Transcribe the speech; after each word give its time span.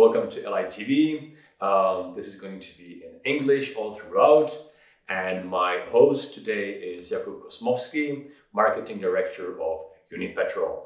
Welcome 0.00 0.30
to 0.30 0.40
ELAI 0.40 0.64
TV. 0.68 1.34
Um, 1.60 2.14
this 2.16 2.26
is 2.26 2.36
going 2.36 2.58
to 2.58 2.78
be 2.78 3.02
in 3.04 3.20
English 3.30 3.74
all 3.76 3.92
throughout. 3.92 4.50
And 5.10 5.46
my 5.46 5.80
host 5.92 6.32
today 6.32 6.70
is 6.70 7.10
Jakub 7.10 7.42
Kosmowski, 7.42 8.28
Marketing 8.54 8.98
Director 8.98 9.60
of 9.60 9.80
Unipetrol. 10.10 10.84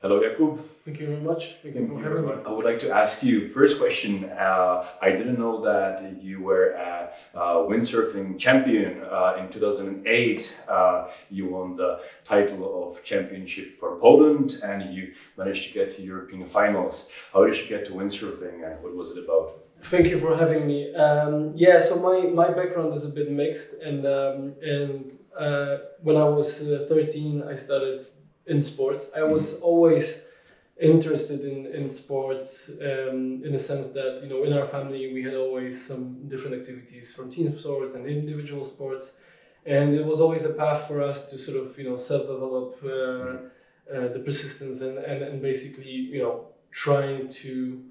Hello, 0.00 0.20
Jakub. 0.20 0.60
Thank 0.84 1.00
you 1.00 1.08
very 1.08 1.20
much. 1.20 1.56
Thank 1.60 1.74
you 1.74 1.88
for 1.88 2.00
having 2.00 2.24
me. 2.24 2.32
I 2.46 2.52
would 2.52 2.64
like 2.64 2.78
to 2.86 2.90
ask 2.90 3.20
you 3.24 3.52
first 3.52 3.80
question. 3.80 4.30
Uh, 4.30 4.86
I 5.02 5.10
didn't 5.10 5.40
know 5.40 5.60
that 5.64 6.22
you 6.22 6.40
were 6.40 6.70
a, 6.74 7.10
a 7.34 7.40
windsurfing 7.68 8.38
champion 8.38 9.02
uh, 9.02 9.34
in 9.40 9.48
2008. 9.48 10.56
Uh, 10.68 11.08
you 11.30 11.48
won 11.48 11.74
the 11.74 12.00
title 12.24 12.92
of 12.92 13.02
championship 13.02 13.80
for 13.80 13.98
Poland, 13.98 14.60
and 14.62 14.94
you 14.94 15.14
managed 15.36 15.66
to 15.66 15.74
get 15.74 15.96
to 15.96 16.02
European 16.02 16.46
finals. 16.46 17.10
How 17.32 17.44
did 17.44 17.56
you 17.58 17.66
get 17.66 17.84
to 17.86 17.90
windsurfing, 17.90 18.64
and 18.64 18.80
what 18.80 18.94
was 18.94 19.10
it 19.10 19.24
about? 19.24 19.64
Thank 19.82 20.06
you 20.06 20.20
for 20.20 20.36
having 20.36 20.64
me. 20.68 20.94
Um, 20.94 21.54
yeah, 21.56 21.80
so 21.80 21.96
my, 21.96 22.20
my 22.28 22.52
background 22.54 22.94
is 22.94 23.04
a 23.04 23.08
bit 23.08 23.32
mixed, 23.32 23.74
and 23.82 24.06
um, 24.06 24.54
and 24.62 25.12
uh, 25.36 25.78
when 26.02 26.16
I 26.16 26.28
was 26.28 26.62
uh, 26.62 26.86
13, 26.88 27.42
I 27.42 27.56
started 27.56 28.00
in 28.48 28.62
sports. 28.62 29.06
I 29.14 29.22
was 29.22 29.54
mm-hmm. 29.54 29.64
always 29.64 30.22
interested 30.80 31.40
in, 31.44 31.66
in 31.66 31.88
sports 31.88 32.70
um, 32.80 33.42
in 33.44 33.52
the 33.52 33.58
sense 33.58 33.88
that 33.90 34.20
you 34.22 34.28
know 34.28 34.44
in 34.44 34.52
our 34.52 34.66
family 34.66 35.12
we 35.12 35.24
had 35.24 35.34
always 35.34 35.84
some 35.84 36.28
different 36.28 36.54
activities 36.54 37.12
from 37.12 37.30
team 37.30 37.58
sports 37.58 37.94
and 37.94 38.06
individual 38.06 38.64
sports 38.64 39.14
and 39.66 39.92
it 39.92 40.04
was 40.06 40.20
always 40.20 40.44
a 40.44 40.54
path 40.54 40.86
for 40.86 41.02
us 41.02 41.28
to 41.30 41.36
sort 41.36 41.56
of 41.56 41.76
you 41.76 41.82
know 41.82 41.96
self-develop 41.96 42.78
uh, 42.84 42.88
uh, 42.88 44.08
the 44.14 44.22
persistence 44.24 44.80
and, 44.80 44.98
and, 44.98 45.22
and 45.24 45.42
basically 45.42 45.90
you 45.90 46.22
know 46.22 46.46
trying 46.70 47.28
to 47.28 47.82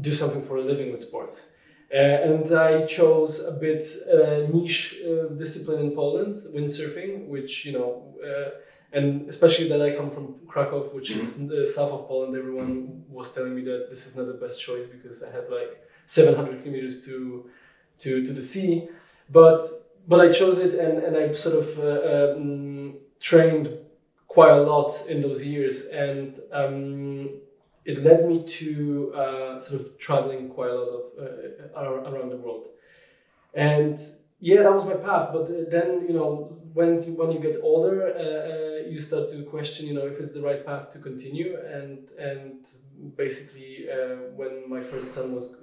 do 0.00 0.14
something 0.14 0.42
for 0.46 0.56
a 0.56 0.62
living 0.62 0.90
with 0.90 1.02
sports 1.02 1.48
uh, 1.92 1.98
and 1.98 2.50
I 2.52 2.86
chose 2.86 3.44
a 3.44 3.52
bit 3.52 3.84
uh, 4.10 4.50
niche 4.50 5.02
uh, 5.06 5.26
discipline 5.34 5.80
in 5.80 5.90
Poland, 5.94 6.34
windsurfing, 6.54 7.28
which 7.28 7.66
you 7.66 7.72
know 7.72 8.14
uh, 8.24 8.50
and 8.92 9.28
especially 9.28 9.68
that 9.68 9.80
I 9.80 9.96
come 9.96 10.10
from 10.10 10.34
Krakow, 10.46 10.94
which 10.94 11.10
mm-hmm. 11.10 11.18
is 11.18 11.48
the 11.48 11.66
south 11.66 11.92
of 11.92 12.08
Poland. 12.08 12.36
Everyone 12.36 13.04
was 13.08 13.32
telling 13.32 13.54
me 13.54 13.62
that 13.62 13.88
this 13.90 14.06
is 14.06 14.14
not 14.16 14.26
the 14.26 14.34
best 14.34 14.60
choice 14.60 14.86
because 14.86 15.22
I 15.22 15.30
had 15.30 15.48
like 15.50 15.82
700 16.06 16.62
kilometers 16.62 17.04
to 17.06 17.48
to 17.98 18.24
to 18.24 18.32
the 18.32 18.42
sea, 18.42 18.88
but 19.30 19.62
but 20.06 20.20
I 20.20 20.32
chose 20.32 20.58
it 20.58 20.74
and 20.74 20.98
and 20.98 21.16
I 21.16 21.32
sort 21.32 21.56
of 21.56 21.78
uh, 21.78 22.34
um, 22.34 22.94
trained 23.20 23.68
quite 24.28 24.50
a 24.50 24.62
lot 24.62 24.92
in 25.08 25.22
those 25.22 25.44
years, 25.44 25.86
and 25.86 26.40
um, 26.52 27.30
it 27.84 28.02
led 28.02 28.26
me 28.26 28.42
to 28.44 29.12
uh, 29.14 29.60
sort 29.60 29.80
of 29.80 29.98
traveling 29.98 30.48
quite 30.48 30.70
a 30.70 30.74
lot 30.74 30.88
of 30.88 31.02
uh, 31.18 32.10
around 32.10 32.30
the 32.30 32.36
world, 32.36 32.68
and 33.54 33.98
yeah, 34.42 34.62
that 34.64 34.74
was 34.74 34.84
my 34.84 34.98
path. 35.08 35.30
But 35.32 35.70
then 35.70 36.04
you 36.08 36.14
know 36.18 36.58
when 36.74 37.00
you, 37.02 37.12
when 37.14 37.30
you 37.30 37.38
get 37.38 37.60
older, 37.62 37.98
uh, 38.06 38.86
uh, 38.86 38.90
you 38.90 38.98
start 38.98 39.30
to 39.30 39.42
question, 39.44 39.86
you 39.86 39.94
know, 39.94 40.06
if 40.06 40.18
it's 40.18 40.32
the 40.32 40.42
right 40.42 40.64
path 40.64 40.90
to 40.92 40.98
continue. 40.98 41.56
And 41.78 42.10
and 42.18 42.66
basically, 43.16 43.86
uh, 43.90 44.16
when 44.38 44.68
my 44.68 44.82
first 44.82 45.08
son 45.10 45.34
was 45.34 45.54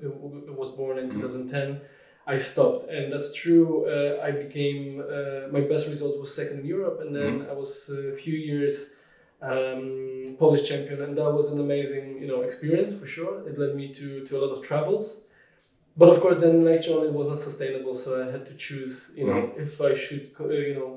was 0.61 0.71
born 0.71 0.97
in 0.97 1.09
mm-hmm. 1.09 1.21
2010, 1.21 1.81
I 2.25 2.37
stopped, 2.37 2.89
and 2.89 3.11
that's 3.11 3.33
true. 3.33 3.67
Uh, 3.95 4.23
I 4.27 4.31
became 4.31 5.01
uh, 5.01 5.51
my 5.51 5.61
best 5.61 5.87
result 5.87 6.19
was 6.19 6.33
second 6.33 6.59
in 6.61 6.65
Europe, 6.65 6.99
and 7.01 7.15
then 7.15 7.39
mm-hmm. 7.39 7.51
I 7.51 7.53
was 7.53 7.89
a 7.89 8.15
few 8.15 8.37
years 8.49 8.91
um, 9.41 10.35
Polish 10.39 10.67
champion, 10.67 11.01
and 11.01 11.17
that 11.17 11.31
was 11.31 11.51
an 11.51 11.59
amazing, 11.59 12.21
you 12.21 12.27
know, 12.27 12.41
experience 12.41 12.93
for 12.93 13.07
sure. 13.07 13.47
It 13.49 13.57
led 13.59 13.75
me 13.75 13.93
to 13.99 14.25
to 14.25 14.37
a 14.37 14.39
lot 14.43 14.53
of 14.55 14.63
travels 14.63 15.23
but 15.99 16.09
of 16.13 16.17
course 16.21 16.37
then 16.37 16.63
later 16.63 16.91
on 16.97 17.01
it 17.07 17.13
was 17.19 17.27
not 17.27 17.39
sustainable 17.49 17.95
so 18.03 18.09
i 18.23 18.31
had 18.35 18.45
to 18.45 18.55
choose 18.55 19.11
you 19.19 19.25
know 19.27 19.39
mm-hmm. 19.41 19.61
if 19.65 19.71
i 19.89 19.93
should 20.03 20.25
uh, 20.39 20.47
you 20.71 20.75
know 20.79 20.91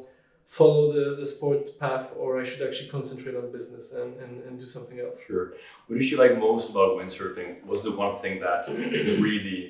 follow 0.58 0.92
the, 0.96 1.16
the 1.20 1.26
sport 1.34 1.78
path 1.82 2.06
or 2.20 2.28
i 2.40 2.44
should 2.48 2.62
actually 2.66 2.90
concentrate 2.96 3.34
on 3.34 3.50
business 3.50 3.92
and, 3.92 4.10
and, 4.22 4.32
and 4.44 4.58
do 4.58 4.66
something 4.66 5.00
else. 5.00 5.18
Sure. 5.26 5.54
What 5.86 5.98
did 5.98 6.10
you 6.10 6.18
like 6.18 6.34
most 6.38 6.68
about 6.72 6.90
windsurfing? 6.98 7.64
Was 7.64 7.84
the 7.84 7.92
one 8.04 8.14
thing 8.22 8.34
that 8.40 8.62
really 9.28 9.60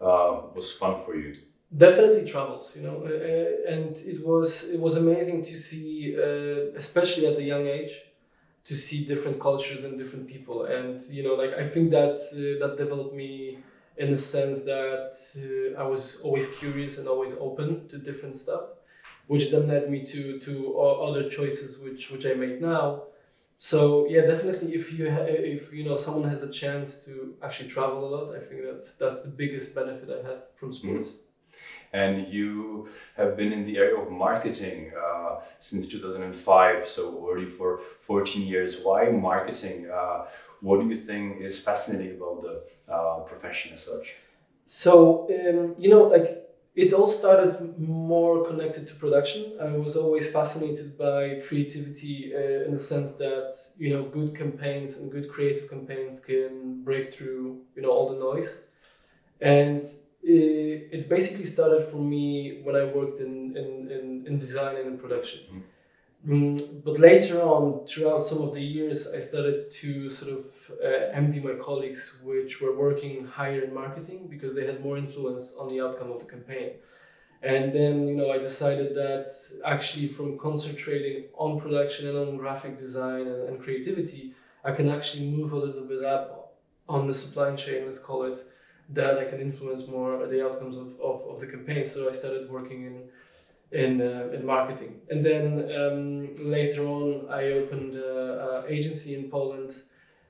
uh, 0.00 0.32
was 0.56 0.72
fun 0.72 0.94
for 1.04 1.14
you? 1.14 1.30
Definitely 1.84 2.24
travels 2.34 2.74
you 2.76 2.82
know 2.86 2.96
uh, 3.10 3.10
uh, 3.32 3.74
and 3.74 3.92
it 4.12 4.18
was 4.30 4.50
it 4.74 4.80
was 4.86 4.94
amazing 5.04 5.38
to 5.50 5.56
see 5.68 6.16
uh, 6.26 6.76
especially 6.82 7.24
at 7.30 7.36
a 7.44 7.46
young 7.52 7.66
age 7.78 7.94
to 8.68 8.74
see 8.74 8.98
different 9.12 9.38
cultures 9.48 9.84
and 9.84 9.92
different 10.02 10.26
people. 10.26 10.58
And 10.64 11.00
you 11.16 11.22
know 11.26 11.34
like 11.42 11.52
i 11.62 11.68
think 11.72 11.86
that 11.98 12.16
uh, 12.34 12.38
that 12.62 12.72
developed 12.84 13.14
me 13.22 13.32
in 13.98 14.10
the 14.10 14.16
sense 14.16 14.62
that 14.62 15.12
uh, 15.36 15.80
I 15.80 15.84
was 15.86 16.20
always 16.22 16.46
curious 16.58 16.98
and 16.98 17.08
always 17.08 17.34
open 17.34 17.88
to 17.88 17.98
different 17.98 18.34
stuff, 18.34 18.64
which 19.26 19.50
then 19.50 19.68
led 19.68 19.90
me 19.90 20.04
to 20.06 20.38
to 20.40 20.78
other 20.78 21.28
choices 21.28 21.78
which 21.78 22.10
which 22.10 22.24
I 22.24 22.34
made 22.34 22.60
now. 22.60 23.02
So 23.58 24.06
yeah, 24.08 24.22
definitely 24.22 24.74
if 24.74 24.92
you 24.92 25.10
ha- 25.10 25.26
if 25.56 25.72
you 25.72 25.84
know 25.84 25.96
someone 25.96 26.28
has 26.28 26.42
a 26.42 26.50
chance 26.50 26.88
to 27.06 27.34
actually 27.42 27.68
travel 27.68 27.98
a 28.06 28.10
lot, 28.14 28.36
I 28.36 28.40
think 28.46 28.62
that's 28.64 28.92
that's 28.92 29.22
the 29.22 29.32
biggest 29.42 29.74
benefit 29.74 30.08
I 30.10 30.26
had 30.28 30.44
from 30.56 30.70
mm-hmm. 30.70 30.88
sports. 30.88 31.08
Mm-hmm. 31.08 31.24
And 31.90 32.28
you 32.32 32.88
have 33.16 33.34
been 33.34 33.50
in 33.50 33.64
the 33.64 33.78
area 33.78 33.96
of 33.96 34.10
marketing 34.10 34.92
uh, 34.94 35.40
since 35.58 35.88
2005, 35.88 36.86
so 36.86 37.16
already 37.16 37.46
for 37.46 37.80
14 38.02 38.46
years. 38.46 38.82
Why 38.82 39.08
marketing? 39.08 39.88
Uh, 39.90 40.26
what 40.60 40.80
do 40.80 40.88
you 40.88 40.96
think 40.96 41.40
is 41.40 41.60
fascinating 41.60 42.16
about 42.16 42.42
the 42.42 42.92
uh, 42.92 43.20
profession 43.20 43.74
as 43.74 43.84
such? 43.84 44.14
So, 44.66 45.26
um, 45.30 45.74
you 45.78 45.90
know, 45.90 46.04
like 46.04 46.44
it 46.74 46.92
all 46.92 47.08
started 47.08 47.78
more 47.78 48.46
connected 48.46 48.86
to 48.88 48.94
production. 48.94 49.56
I 49.60 49.76
was 49.76 49.96
always 49.96 50.30
fascinated 50.30 50.98
by 50.98 51.40
creativity 51.46 52.32
uh, 52.34 52.66
in 52.66 52.72
the 52.72 52.78
sense 52.78 53.12
that, 53.12 53.56
you 53.78 53.90
know, 53.90 54.04
good 54.04 54.36
campaigns 54.36 54.96
and 54.98 55.10
good 55.10 55.28
creative 55.30 55.68
campaigns 55.70 56.24
can 56.24 56.82
break 56.84 57.12
through, 57.12 57.62
you 57.74 57.82
know, 57.82 57.90
all 57.90 58.10
the 58.12 58.18
noise. 58.18 58.58
And 59.40 59.82
it, 60.22 60.88
it's 60.92 61.06
basically 61.06 61.46
started 61.46 61.88
for 61.88 61.98
me 61.98 62.60
when 62.62 62.76
I 62.76 62.84
worked 62.84 63.20
in, 63.20 63.56
in, 63.56 63.90
in, 63.90 64.24
in 64.26 64.38
design 64.38 64.76
and 64.76 64.86
in 64.86 64.98
production. 64.98 65.40
Mm-hmm 65.46 65.60
Mm, 66.28 66.84
but 66.84 66.98
later 66.98 67.40
on, 67.40 67.86
throughout 67.86 68.18
some 68.18 68.42
of 68.42 68.52
the 68.52 68.60
years, 68.60 69.08
I 69.08 69.20
started 69.20 69.70
to 69.70 70.10
sort 70.10 70.32
of 70.32 70.44
uh, 70.84 71.10
envy 71.14 71.40
my 71.40 71.54
colleagues 71.54 72.20
which 72.22 72.60
were 72.60 72.76
working 72.76 73.24
higher 73.24 73.62
in 73.62 73.72
marketing 73.72 74.26
because 74.28 74.54
they 74.54 74.66
had 74.66 74.84
more 74.84 74.98
influence 74.98 75.54
on 75.58 75.68
the 75.68 75.80
outcome 75.80 76.12
of 76.12 76.20
the 76.20 76.26
campaign. 76.26 76.72
And 77.42 77.72
then, 77.72 78.06
you 78.06 78.14
know, 78.14 78.30
I 78.30 78.36
decided 78.36 78.94
that 78.96 79.30
actually 79.64 80.08
from 80.08 80.38
concentrating 80.38 81.26
on 81.34 81.58
production 81.58 82.08
and 82.08 82.18
on 82.18 82.36
graphic 82.36 82.76
design 82.76 83.26
and, 83.26 83.48
and 83.48 83.60
creativity, 83.60 84.34
I 84.64 84.72
can 84.72 84.90
actually 84.90 85.30
move 85.30 85.52
a 85.52 85.56
little 85.56 85.84
bit 85.84 86.04
up 86.04 86.56
on 86.90 87.06
the 87.06 87.14
supply 87.14 87.54
chain, 87.54 87.86
let's 87.86 87.98
call 87.98 88.24
it, 88.24 88.46
that 88.90 89.18
I 89.18 89.24
can 89.24 89.40
influence 89.40 89.86
more 89.86 90.26
the 90.26 90.44
outcomes 90.44 90.76
of, 90.76 90.88
of, 91.00 91.22
of 91.30 91.40
the 91.40 91.46
campaign. 91.46 91.86
So 91.86 92.10
I 92.10 92.12
started 92.12 92.50
working 92.50 92.84
in 92.84 93.08
in 93.72 94.00
uh, 94.00 94.30
in 94.32 94.44
marketing. 94.46 95.00
And 95.10 95.24
then 95.24 95.70
um, 95.78 96.34
later 96.50 96.86
on, 96.86 97.26
I 97.30 97.52
opened 97.52 97.94
an 97.94 98.64
agency 98.68 99.14
in 99.14 99.30
Poland, 99.30 99.74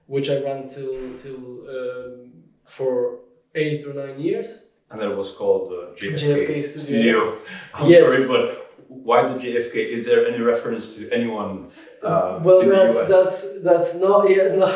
which 0.06 0.28
I 0.30 0.40
ran 0.40 0.68
till 0.68 1.18
till 1.22 1.68
um, 1.68 2.32
for 2.64 3.20
eight 3.54 3.84
or 3.84 3.94
nine 3.94 4.20
years. 4.20 4.48
And 4.90 5.00
that 5.00 5.14
was 5.16 5.32
called 5.32 5.70
uh, 5.72 5.94
JFK, 5.96 6.18
JFK 6.18 6.64
Studio. 6.64 6.84
Studio. 6.84 7.38
I'm 7.74 7.90
yes. 7.90 8.08
sorry, 8.08 8.26
but 8.26 8.74
why 8.88 9.22
the 9.22 9.38
JFK? 9.38 9.74
Is 9.74 10.06
there 10.06 10.26
any 10.26 10.40
reference 10.40 10.94
to 10.94 11.10
anyone? 11.10 11.70
Uh, 12.02 12.40
well, 12.42 12.64
that's 12.66 13.06
that's 13.06 13.62
that's 13.62 13.94
not 13.96 14.30
yeah 14.30 14.54
no, 14.54 14.66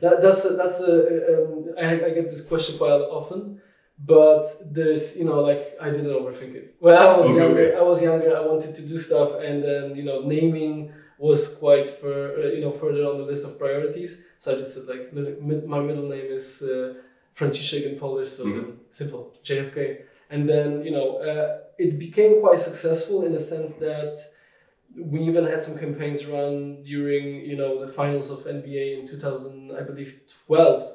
that, 0.00 0.22
that's 0.22 0.42
that's 0.56 0.80
a, 0.80 1.44
um, 1.44 1.66
I, 1.78 2.06
I 2.06 2.10
get 2.10 2.28
this 2.30 2.46
question 2.46 2.78
quite 2.78 2.90
often 2.90 3.60
but 3.98 4.44
there's 4.64 5.16
you 5.16 5.24
know 5.24 5.40
like 5.40 5.76
I 5.80 5.90
didn't 5.90 6.12
overthink 6.12 6.54
it. 6.54 6.76
When 6.78 6.94
I 6.94 7.16
was 7.16 7.28
okay, 7.28 7.36
younger, 7.36 7.66
okay. 7.68 7.78
I 7.78 7.82
was 7.82 8.02
younger. 8.02 8.36
I 8.36 8.40
wanted 8.40 8.74
to 8.74 8.82
do 8.82 8.98
stuff, 8.98 9.40
and 9.42 9.62
then 9.62 9.96
you 9.96 10.04
know 10.04 10.22
naming 10.22 10.92
was 11.18 11.54
quite 11.56 11.88
for 11.88 12.34
uh, 12.36 12.46
you 12.48 12.60
know 12.60 12.72
further 12.72 13.04
on 13.04 13.18
the 13.18 13.24
list 13.24 13.46
of 13.46 13.58
priorities. 13.58 14.24
So 14.38 14.52
I 14.52 14.56
just 14.56 14.74
said 14.74 14.86
like 14.86 15.12
my 15.12 15.80
middle 15.80 16.08
name 16.08 16.32
is 16.32 16.62
uh, 16.62 16.94
Franciszek 17.36 17.90
in 17.90 17.98
Polish, 17.98 18.30
so 18.30 18.44
mm-hmm. 18.44 18.70
simple 18.90 19.34
JFK. 19.44 20.02
And 20.30 20.48
then 20.48 20.82
you 20.82 20.90
know 20.90 21.18
uh, 21.18 21.58
it 21.78 21.98
became 21.98 22.40
quite 22.40 22.58
successful 22.58 23.24
in 23.24 23.32
the 23.32 23.38
sense 23.38 23.74
that 23.74 24.16
we 24.96 25.20
even 25.20 25.46
had 25.46 25.60
some 25.60 25.78
campaigns 25.78 26.26
run 26.26 26.82
during 26.82 27.46
you 27.46 27.56
know 27.56 27.84
the 27.84 27.92
finals 27.92 28.30
of 28.30 28.40
NBA 28.40 29.00
in 29.00 29.06
2000 29.06 29.72
I 29.78 29.82
believe 29.82 30.20
12. 30.46 30.92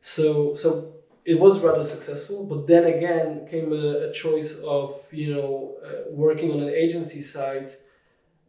So 0.00 0.54
so 0.54 0.94
it 1.32 1.38
was 1.44 1.60
rather 1.60 1.84
successful. 1.84 2.38
But 2.52 2.66
then 2.66 2.84
again 2.96 3.46
came 3.52 3.72
a, 3.72 4.08
a 4.08 4.12
choice 4.12 4.52
of 4.78 4.88
you 5.10 5.30
know 5.34 5.76
uh, 5.86 6.10
working 6.24 6.50
on 6.54 6.60
an 6.66 6.72
agency 6.84 7.22
side 7.34 7.70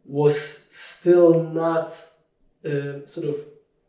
was 0.04 0.36
still 0.70 1.44
not 1.62 1.88
uh, 2.70 3.06
sort 3.14 3.26
of 3.32 3.36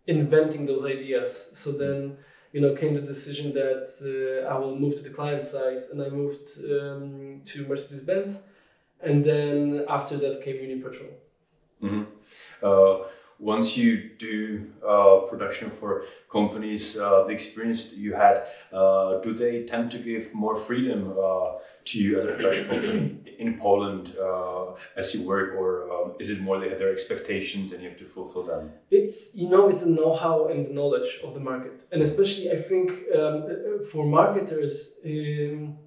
inventing 0.08 0.66
those 0.66 0.84
ideas. 0.86 1.52
So 1.62 1.72
then 1.72 2.18
you 2.54 2.60
know, 2.60 2.76
came 2.76 2.94
the 2.94 3.02
decision 3.02 3.54
that 3.54 3.88
uh, 4.04 4.54
I 4.54 4.58
will 4.58 4.78
move 4.78 4.96
to 4.96 5.04
the 5.04 5.10
client 5.10 5.42
side, 5.42 5.84
and 5.92 6.02
I 6.02 6.10
moved 6.10 6.50
um, 6.60 7.42
to 7.46 7.66
Mercedes 7.68 8.02
Benz, 8.02 8.42
and 9.02 9.24
then 9.24 9.86
after 9.88 10.18
that 10.18 10.44
came 10.44 10.58
Unipetrol. 10.58 11.14
Mm-hmm. 11.82 12.66
Once 13.42 13.76
you 13.76 14.12
do 14.20 14.68
uh, 14.88 15.22
production 15.28 15.72
for 15.80 16.04
companies, 16.32 16.96
uh, 16.96 17.24
the 17.24 17.34
experience 17.34 17.88
you 17.92 18.14
had, 18.14 18.44
uh, 18.72 19.18
do 19.22 19.34
they 19.34 19.64
tend 19.64 19.90
to 19.90 19.98
give 19.98 20.32
more 20.32 20.56
freedom 20.56 21.12
uh, 21.20 21.54
to 21.84 21.98
you 21.98 22.20
as 22.20 22.26
a 22.26 22.34
production 22.34 22.68
company 22.68 23.20
in 23.40 23.58
Poland 23.60 24.16
uh, 24.22 24.66
as 24.96 25.16
you 25.16 25.28
work, 25.28 25.56
or 25.56 25.92
um, 25.92 26.14
is 26.20 26.30
it 26.30 26.40
more 26.40 26.60
they 26.60 26.70
have 26.70 26.78
their 26.78 26.94
expectations 26.94 27.72
and 27.72 27.82
you 27.82 27.90
have 27.90 27.98
to 27.98 28.06
fulfill 28.06 28.44
them? 28.44 28.72
It's 28.92 29.34
you 29.34 29.50
know 29.50 29.70
it's 29.70 29.82
a 29.82 29.90
know-how 29.90 30.50
and 30.50 30.68
the 30.68 30.74
knowledge 30.74 31.20
of 31.24 31.34
the 31.34 31.40
market, 31.40 31.88
and 31.92 32.04
especially 32.04 32.52
I 32.52 32.62
think 32.62 32.92
um, 33.18 33.84
for 33.92 34.06
marketers. 34.06 34.94
Um, 35.04 35.80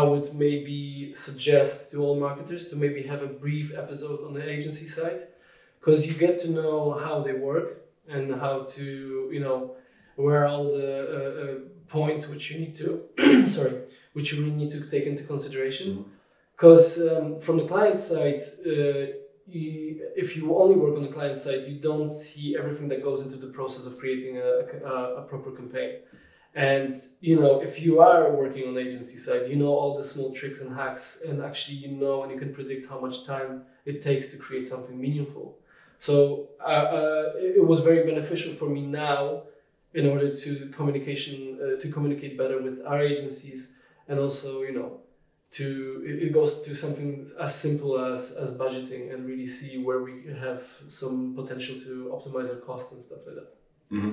I 0.00 0.02
would 0.02 0.32
maybe 0.32 1.12
suggest 1.14 1.90
to 1.90 2.00
all 2.02 2.18
marketers 2.18 2.68
to 2.68 2.76
maybe 2.76 3.02
have 3.02 3.22
a 3.22 3.26
brief 3.26 3.74
episode 3.76 4.24
on 4.24 4.32
the 4.32 4.42
agency 4.48 4.88
side 4.88 5.26
because 5.82 6.06
you 6.06 6.14
get 6.14 6.38
to 6.38 6.50
know 6.50 6.92
how 6.92 7.20
they 7.20 7.32
work 7.32 7.82
and 8.08 8.34
how 8.34 8.62
to 8.62 9.28
you 9.32 9.40
know 9.40 9.74
where 10.16 10.46
all 10.46 10.64
the 10.64 10.90
uh, 11.18 11.42
uh, 11.42 11.54
points 11.88 12.28
which 12.28 12.50
you 12.50 12.60
need 12.60 12.76
to 12.76 13.46
sorry 13.46 13.82
which 14.12 14.32
you 14.32 14.40
really 14.40 14.54
need 14.54 14.70
to 14.70 14.80
take 14.88 15.06
into 15.06 15.24
consideration. 15.24 16.04
Because 16.54 16.98
mm-hmm. 16.98 17.34
um, 17.34 17.40
from 17.40 17.56
the 17.56 17.66
client 17.66 17.96
side 17.96 18.40
uh, 18.66 19.18
you, 19.48 20.08
if 20.16 20.36
you 20.36 20.56
only 20.56 20.76
work 20.76 20.96
on 20.96 21.02
the 21.02 21.12
client 21.12 21.36
side 21.36 21.64
you 21.66 21.80
don't 21.80 22.08
see 22.08 22.56
everything 22.56 22.88
that 22.88 23.02
goes 23.02 23.22
into 23.22 23.36
the 23.36 23.48
process 23.48 23.84
of 23.86 23.98
creating 23.98 24.36
a, 24.38 24.86
a, 24.86 25.14
a 25.16 25.22
proper 25.22 25.50
campaign. 25.50 25.96
And 26.54 26.96
you 27.20 27.40
know 27.40 27.60
if 27.60 27.80
you 27.80 28.00
are 28.00 28.30
working 28.30 28.68
on 28.68 28.74
the 28.74 28.80
agency 28.80 29.16
side 29.16 29.50
you 29.50 29.56
know 29.56 29.72
all 29.80 29.96
the 29.96 30.04
small 30.04 30.32
tricks 30.32 30.60
and 30.60 30.72
hacks 30.76 31.22
and 31.26 31.42
actually 31.42 31.78
you 31.78 31.88
know 31.88 32.22
and 32.22 32.30
you 32.30 32.38
can 32.38 32.52
predict 32.54 32.88
how 32.88 33.00
much 33.00 33.24
time 33.24 33.62
it 33.84 34.02
takes 34.02 34.30
to 34.32 34.36
create 34.36 34.66
something 34.66 35.00
meaningful 35.00 35.58
so 36.06 36.48
uh, 36.60 36.86
uh, 36.98 37.32
it 37.58 37.64
was 37.64 37.78
very 37.88 38.02
beneficial 38.10 38.52
for 38.60 38.68
me 38.76 38.82
now 38.86 39.42
in 39.94 40.04
order 40.12 40.28
to 40.44 40.50
communication 40.76 41.36
uh, 41.62 41.80
to 41.80 41.86
communicate 41.96 42.36
better 42.36 42.58
with 42.66 42.76
our 42.90 43.00
agencies 43.12 43.60
and 44.08 44.18
also 44.18 44.62
you 44.62 44.72
know 44.78 44.90
to 45.58 45.66
it 46.04 46.32
goes 46.32 46.62
to 46.62 46.74
something 46.74 47.28
as 47.46 47.54
simple 47.54 47.92
as 48.12 48.32
as 48.32 48.50
budgeting 48.62 49.12
and 49.12 49.26
really 49.30 49.46
see 49.46 49.72
where 49.86 50.00
we 50.02 50.14
have 50.46 50.64
some 50.88 51.18
potential 51.40 51.76
to 51.86 51.92
optimize 52.16 52.48
our 52.52 52.60
costs 52.70 52.92
and 52.94 53.04
stuff 53.04 53.20
like 53.26 53.36
that. 53.36 53.50
Mm-hmm. 53.92 54.12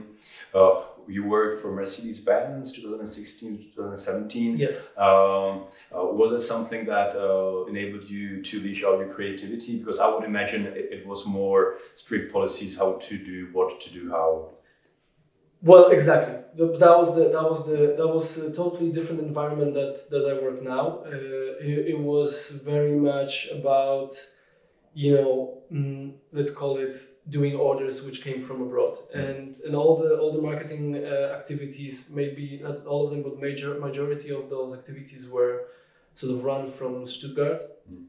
Uh, 0.53 0.81
you 1.07 1.25
worked 1.25 1.61
for 1.61 1.71
Mercedes 1.71 2.19
Benz 2.19 2.71
2016 2.73 3.71
2017. 3.75 4.57
Yes. 4.57 4.89
Um, 4.97 5.65
uh, 5.95 6.05
was 6.19 6.31
it 6.31 6.41
something 6.41 6.85
that 6.85 7.15
uh, 7.15 7.65
enabled 7.65 8.09
you 8.09 8.43
to 8.43 8.59
leash 8.59 8.83
out 8.83 8.99
your 8.99 9.13
creativity? 9.13 9.79
Because 9.79 9.99
I 9.99 10.07
would 10.07 10.23
imagine 10.23 10.67
it, 10.67 10.89
it, 10.91 11.07
was 11.07 11.25
more 11.25 11.77
strict 11.95 12.31
policies 12.31 12.77
how 12.77 12.93
to 12.93 13.17
do, 13.17 13.49
what 13.53 13.79
to 13.81 13.89
do, 13.91 14.09
how. 14.11 14.51
Well, 15.61 15.89
exactly. 15.89 16.35
That 16.55 16.97
was 16.97 17.15
the 17.15 17.25
that 17.29 17.43
was 17.49 17.65
the 17.65 17.95
that 17.97 18.07
was 18.07 18.37
a 18.37 18.51
totally 18.51 18.91
different 18.91 19.21
environment 19.21 19.73
that 19.75 19.95
that 20.09 20.23
I 20.29 20.43
work 20.43 20.61
now. 20.61 21.03
Uh, 21.05 21.11
it, 21.61 21.93
it 21.93 21.99
was 21.99 22.49
very 22.63 22.95
much 22.95 23.49
about 23.51 24.13
you 24.93 25.15
know, 25.15 25.61
mm, 25.71 26.13
let's 26.31 26.51
call 26.51 26.77
it 26.77 26.95
doing 27.29 27.55
orders 27.55 28.03
which 28.05 28.21
came 28.21 28.43
from 28.43 28.61
abroad, 28.61 28.97
and 29.13 29.55
and 29.65 29.75
all 29.75 29.97
the 29.97 30.17
all 30.19 30.31
the 30.33 30.41
marketing 30.41 30.95
uh, 30.95 31.35
activities, 31.39 32.09
maybe 32.09 32.59
not 32.61 32.85
all 32.85 33.05
of 33.05 33.11
them, 33.11 33.21
but 33.23 33.39
major 33.39 33.79
majority 33.79 34.31
of 34.31 34.49
those 34.49 34.73
activities 34.73 35.29
were 35.29 35.67
sort 36.15 36.33
of 36.35 36.43
run 36.43 36.71
from 36.71 37.05
Stuttgart, 37.05 37.61
mm. 37.91 38.05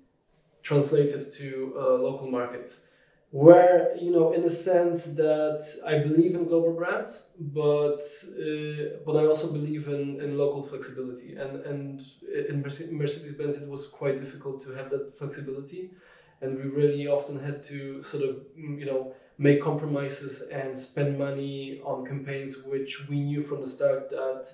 translated 0.63 1.33
to 1.35 1.75
uh, 1.77 1.95
local 1.95 2.31
markets, 2.31 2.83
where 3.31 3.95
you 3.97 4.11
know, 4.11 4.33
in 4.33 4.43
the 4.43 4.51
sense 4.51 5.05
that 5.05 5.63
I 5.87 5.99
believe 5.99 6.35
in 6.35 6.47
global 6.47 6.73
brands, 6.73 7.27
but 7.39 8.03
uh, 8.27 9.01
but 9.07 9.17
I 9.17 9.27
also 9.27 9.53
believe 9.53 9.89
in, 9.89 10.21
in 10.21 10.39
local 10.39 10.63
flexibility, 10.63 11.37
and 11.37 11.57
and 11.71 12.03
in 12.49 12.63
Mercedes 12.63 13.33
Benz 13.35 13.57
it 13.57 13.69
was 13.69 13.87
quite 13.87 14.21
difficult 14.21 14.61
to 14.63 14.71
have 14.73 14.91
that 14.91 15.19
flexibility 15.19 15.91
and 16.41 16.57
we 16.57 16.65
really 16.65 17.07
often 17.07 17.39
had 17.39 17.63
to 17.63 18.03
sort 18.03 18.25
of 18.25 18.37
mm, 18.59 18.79
you 18.79 18.87
know 18.87 19.15
make 19.39 19.63
compromises 19.63 20.43
and 20.53 20.77
spend 20.77 21.19
money 21.19 21.81
on 21.85 22.05
campaigns 22.05 22.63
which 22.65 23.09
we 23.09 23.21
knew 23.21 23.43
from 23.43 23.61
the 23.61 23.67
start 23.67 24.11
that 24.11 24.47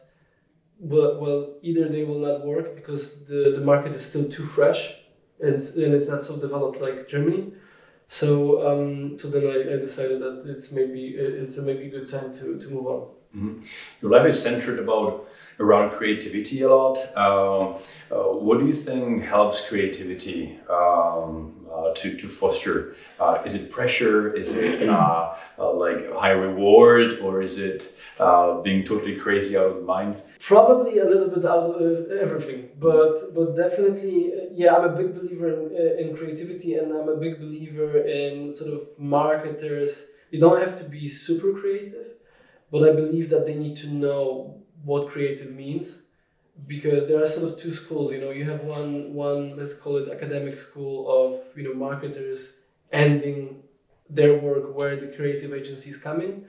well, 0.79 1.21
well 1.21 1.55
either 1.63 1.89
they 1.89 2.05
will 2.05 2.19
not 2.19 2.47
work 2.47 2.77
because 2.77 3.25
the, 3.27 3.53
the 3.55 3.61
market 3.61 3.93
is 3.93 4.05
still 4.05 4.29
too 4.29 4.45
fresh 4.45 4.95
and, 5.41 5.55
and 5.55 5.95
it's 5.95 6.09
not 6.09 6.23
so 6.23 6.37
developed 6.37 6.81
like 6.81 7.09
Germany. 7.09 7.53
So 8.09 8.67
um, 8.67 9.19
so 9.19 9.29
then 9.29 9.47
I, 9.47 9.75
I 9.75 9.77
decided 9.79 10.21
that 10.21 10.45
it's 10.47 10.71
maybe 10.71 11.09
it's 11.17 11.59
a 11.59 11.63
maybe 11.63 11.89
good 11.89 12.09
time 12.09 12.33
to, 12.35 12.59
to 12.59 12.69
move 12.69 12.87
on. 12.87 13.01
Mm-hmm. 13.37 13.63
Your 14.01 14.11
life 14.13 14.27
is 14.27 14.41
centered 14.41 14.79
about 14.79 15.29
around 15.59 15.97
creativity 15.97 16.63
a 16.63 16.75
lot. 16.75 16.97
Um, 17.17 17.83
uh, 18.11 18.33
what 18.33 18.61
do 18.61 18.67
you 18.67 18.75
think 18.75 19.25
helps 19.25 19.69
creativity 19.69 20.59
um, 20.71 21.56
uh, 21.77 21.95
to, 21.95 22.17
to 22.17 22.29
foster? 22.29 22.97
Uh, 23.21 23.43
is 23.45 23.55
it 23.55 23.71
pressure? 23.71 24.35
Is 24.35 24.55
it 24.55 24.89
uh, 24.89 25.35
uh, 25.59 25.73
like 25.73 26.13
high 26.15 26.31
reward? 26.31 27.19
Or 27.21 27.43
is 27.43 27.59
it 27.59 27.95
uh, 28.19 28.61
being 28.63 28.85
totally 28.85 29.17
crazy 29.17 29.57
out 29.57 29.67
of 29.67 29.77
the 29.77 29.83
mind? 29.83 30.17
Probably 30.41 30.99
a 30.99 31.05
little 31.05 31.29
bit 31.29 31.45
out 31.45 31.71
of 31.71 32.11
everything, 32.11 32.69
but 32.79 33.15
but 33.35 33.57
definitely, 33.57 34.33
yeah. 34.53 34.75
I'm 34.75 34.85
a 34.85 34.97
big 34.97 35.15
believer 35.15 35.49
in, 35.49 36.09
in 36.09 36.17
creativity, 36.17 36.75
and 36.75 36.93
I'm 36.93 37.09
a 37.09 37.17
big 37.17 37.39
believer 37.39 37.99
in 37.99 38.53
sort 38.53 38.75
of 38.75 38.83
marketers. 38.99 40.07
You 40.31 40.41
don't 40.41 40.61
have 40.61 40.77
to 40.81 40.85
be 40.85 41.09
super 41.09 41.53
creative, 41.53 42.09
but 42.71 42.89
I 42.89 42.93
believe 42.93 43.31
that 43.31 43.47
they 43.47 43.55
need 43.55 43.77
to 43.77 43.89
know 43.89 44.63
what 44.85 45.09
creative 45.09 45.51
means 45.51 46.03
because 46.67 47.07
there 47.07 47.23
are 47.23 47.27
sort 47.27 47.53
of 47.53 47.59
two 47.59 47.73
schools 47.73 48.13
you 48.13 48.21
know 48.21 48.31
you 48.31 48.49
have 48.49 48.63
one 48.63 49.13
one 49.13 49.57
let's 49.57 49.75
call 49.75 49.97
it 49.99 50.09
academic 50.11 50.57
school 50.59 50.97
of 51.19 51.57
you 51.57 51.63
know 51.65 51.75
marketers 51.75 52.57
ending 52.93 53.63
their 54.09 54.39
work 54.39 54.75
where 54.75 54.97
the 54.97 55.09
creative 55.17 55.53
agency 55.53 55.91
is 55.91 55.97
coming. 55.97 56.45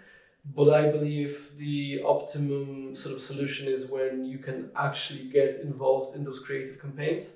But 0.55 0.69
i 0.73 0.89
believe 0.89 1.51
the 1.57 2.01
optimum 2.05 2.95
sort 2.95 3.15
of 3.15 3.21
solution 3.21 3.67
is 3.67 3.87
when 3.87 4.23
you 4.23 4.37
can 4.37 4.71
actually 4.75 5.25
get 5.25 5.59
involved 5.61 6.15
in 6.15 6.23
those 6.23 6.39
creative 6.39 6.79
campaigns. 6.81 7.35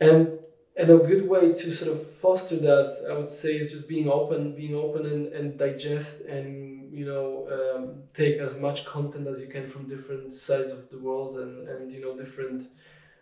And 0.00 0.38
and 0.76 0.88
a 0.90 0.96
good 0.96 1.28
way 1.28 1.52
to 1.52 1.72
sort 1.72 1.90
of 1.92 2.10
foster 2.22 2.56
that 2.56 3.06
i 3.10 3.12
would 3.12 3.28
say 3.28 3.56
is 3.58 3.70
just 3.70 3.86
being 3.86 4.08
open 4.08 4.54
being 4.56 4.74
open 4.74 5.04
and, 5.04 5.26
and 5.34 5.58
digest 5.58 6.22
and 6.22 6.71
you 6.92 7.06
know 7.06 7.26
um, 7.56 8.02
take 8.14 8.38
as 8.38 8.58
much 8.60 8.84
content 8.84 9.26
as 9.26 9.40
you 9.40 9.48
can 9.48 9.66
from 9.68 9.88
different 9.88 10.32
sides 10.32 10.70
of 10.70 10.90
the 10.90 10.98
world 10.98 11.36
and 11.36 11.68
and 11.68 11.90
you 11.90 12.00
know 12.00 12.16
different 12.16 12.64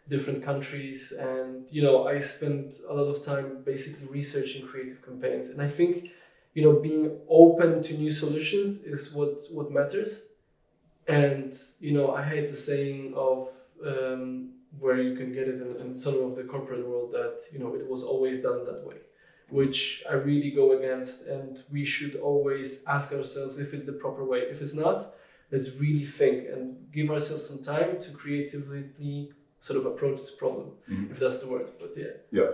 different 0.09 0.43
countries. 0.45 1.12
And 1.12 1.71
you 1.71 1.83
know 1.83 2.09
i 2.09 2.19
spent 2.19 2.69
a 2.89 2.93
lot 2.93 3.09
of 3.15 3.25
time 3.25 3.62
basically 3.65 4.07
researching 4.09 4.67
creative 4.67 5.00
campaigns. 5.07 5.50
And 5.50 5.62
i 5.62 5.69
think 5.69 6.11
you 6.55 6.62
know 6.65 6.75
being 6.89 7.19
open 7.29 7.83
to 7.83 7.95
new 7.95 8.11
solutions 8.11 8.83
is 8.85 9.12
what 9.15 9.35
what 9.53 9.71
matters. 9.71 10.23
And 11.07 11.53
you 11.81 11.93
know 11.93 12.07
i 12.15 12.23
hate 12.23 12.49
the 12.49 12.57
saying 12.57 13.15
of 13.17 13.49
um, 13.87 14.50
where 14.79 15.00
you 15.00 15.15
can 15.17 15.33
get 15.33 15.49
it 15.49 15.61
in, 15.62 15.77
in 15.83 15.97
some 15.97 16.17
of 16.23 16.37
the 16.37 16.45
corporate 16.45 16.87
world 16.87 17.12
that 17.12 17.39
you 17.53 17.59
know 17.59 17.75
it 17.75 17.87
was 17.89 18.03
always 18.05 18.41
done 18.41 18.65
that 18.65 18.85
way 18.87 18.97
which 19.50 20.02
i 20.09 20.14
really 20.14 20.50
go 20.50 20.78
against 20.78 21.26
and 21.26 21.62
we 21.71 21.85
should 21.85 22.16
always 22.16 22.85
ask 22.87 23.12
ourselves 23.12 23.59
if 23.59 23.75
it's 23.75 23.87
the 23.87 23.92
proper 23.92 24.25
way 24.25 24.40
if 24.40 24.61
it's 24.61 24.75
not 24.75 25.14
let's 25.50 25.71
really 25.76 26.04
think 26.04 26.49
and 26.49 26.76
give 26.92 27.11
ourselves 27.11 27.47
some 27.47 27.62
time 27.62 28.00
to 28.00 28.11
creatively 28.12 29.30
sort 29.61 29.78
of 29.78 29.87
approach 29.87 30.19
this 30.19 30.30
problem, 30.30 30.71
mm-hmm. 30.90 31.12
if 31.12 31.19
that's 31.19 31.40
the 31.40 31.49
word. 31.49 31.69
But 31.78 31.92
yeah. 31.97 32.07
Yeah. 32.33 32.50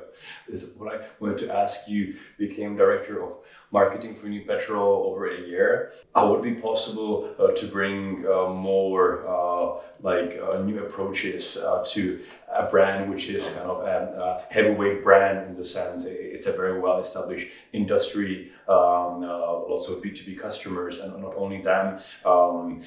This 0.49 0.65
is 0.65 0.76
what 0.76 0.93
I 0.93 1.07
wanted 1.21 1.38
to 1.38 1.57
ask 1.57 1.88
you. 1.88 2.17
Became 2.37 2.76
director 2.76 3.23
of 3.23 3.33
marketing 3.71 4.17
for 4.17 4.26
Unipetrol 4.26 5.07
over 5.07 5.31
a 5.31 5.41
year. 5.41 5.93
How 6.15 6.31
would 6.31 6.41
it 6.45 6.55
be 6.55 6.61
possible 6.61 7.35
uh, 7.38 7.53
to 7.53 7.67
bring 7.69 8.26
uh, 8.26 8.49
more 8.49 9.26
uh, 9.26 9.83
like 10.03 10.38
uh, 10.43 10.59
new 10.62 10.85
approaches 10.85 11.57
uh, 11.57 11.85
to 11.88 12.21
a 12.55 12.67
brand 12.67 13.11
which 13.11 13.29
is 13.29 13.49
kind 13.50 13.71
of 13.71 13.83
a, 13.83 14.43
a, 14.49 14.53
heavyweight 14.53 15.03
brand 15.03 15.49
in 15.49 15.57
the 15.57 15.65
sense 15.65 16.05
it's 16.07 16.47
a 16.47 16.53
very 16.53 16.81
well 16.81 17.00
established 17.00 17.49
industry, 17.73 18.53
um, 18.69 19.25
uh, 19.25 19.69
lots 19.69 19.88
of 19.88 20.03
B2B 20.03 20.41
customers, 20.41 21.00
and 21.00 21.21
not 21.21 21.35
only 21.37 21.62
them. 21.62 22.00
Um, 22.25 22.85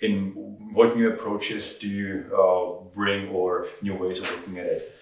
in 0.00 0.32
what 0.72 0.96
new 0.96 1.10
approaches 1.12 1.78
do 1.78 1.88
you 1.88 2.26
bring 2.94 3.28
or 3.28 3.68
new 3.80 3.94
ways 3.94 4.18
of 4.18 4.24
looking 4.30 4.58
at 4.58 4.66
it? 4.66 4.92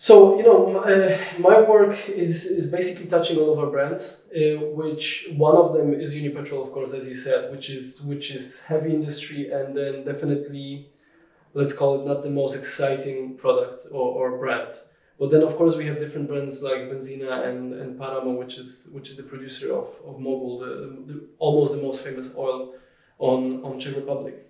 So 0.00 0.38
you 0.38 0.44
know, 0.44 0.70
my, 0.70 0.92
uh, 0.92 1.18
my 1.40 1.60
work 1.60 2.08
is 2.08 2.44
is 2.44 2.66
basically 2.66 3.06
touching 3.06 3.36
all 3.36 3.52
of 3.52 3.58
our 3.58 3.66
brands, 3.66 4.18
uh, 4.30 4.60
which 4.80 5.28
one 5.36 5.56
of 5.56 5.72
them 5.74 5.92
is 5.92 6.14
Unipetrol, 6.14 6.64
of 6.66 6.72
course, 6.72 6.92
as 6.92 7.04
you 7.08 7.16
said, 7.16 7.50
which 7.50 7.68
is 7.68 8.00
which 8.02 8.30
is 8.30 8.60
heavy 8.60 8.90
industry, 8.94 9.50
and 9.50 9.76
then 9.76 10.04
definitely, 10.04 10.88
let's 11.54 11.72
call 11.72 12.00
it 12.00 12.06
not 12.06 12.22
the 12.22 12.30
most 12.30 12.54
exciting 12.54 13.36
product 13.36 13.86
or, 13.90 14.30
or 14.30 14.38
brand. 14.38 14.74
But 15.18 15.30
then, 15.30 15.42
of 15.42 15.56
course, 15.56 15.74
we 15.74 15.86
have 15.86 15.98
different 15.98 16.28
brands 16.28 16.62
like 16.62 16.88
Benzina 16.90 17.48
and, 17.48 17.74
and 17.74 17.98
Paramo, 17.98 18.38
which 18.38 18.56
is 18.56 18.88
which 18.92 19.10
is 19.10 19.16
the 19.16 19.24
producer 19.24 19.72
of, 19.74 19.88
of 20.06 20.20
Mogul, 20.20 20.60
the, 20.60 21.12
the, 21.12 21.26
almost 21.38 21.74
the 21.74 21.82
most 21.82 22.04
famous 22.04 22.30
oil 22.36 22.74
on 23.18 23.64
on 23.64 23.80
Czech 23.80 23.96
Republic. 23.96 24.46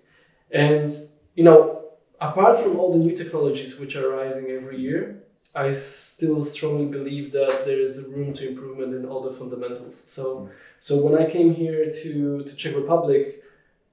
And 0.51 0.91
you 1.35 1.43
know, 1.43 1.85
apart 2.21 2.59
from 2.59 2.79
all 2.79 2.91
the 2.93 3.03
new 3.03 3.15
technologies 3.15 3.79
which 3.79 3.95
are 3.95 4.09
rising 4.09 4.51
every 4.51 4.79
year, 4.79 5.23
I 5.55 5.71
still 5.71 6.45
strongly 6.45 6.85
believe 6.85 7.31
that 7.31 7.63
there 7.65 7.81
is 7.81 7.97
a 7.97 8.07
room 8.07 8.35
to 8.35 8.47
improvement 8.47 8.93
in 8.93 9.05
all 9.05 9.21
the 9.23 9.31
fundamentals. 9.31 10.03
So, 10.05 10.49
so 10.79 10.97
when 10.97 11.19
I 11.19 11.27
came 11.27 11.55
here 11.55 11.89
to 11.89 12.43
to 12.43 12.55
Czech 12.55 12.75
Republic, 12.75 13.41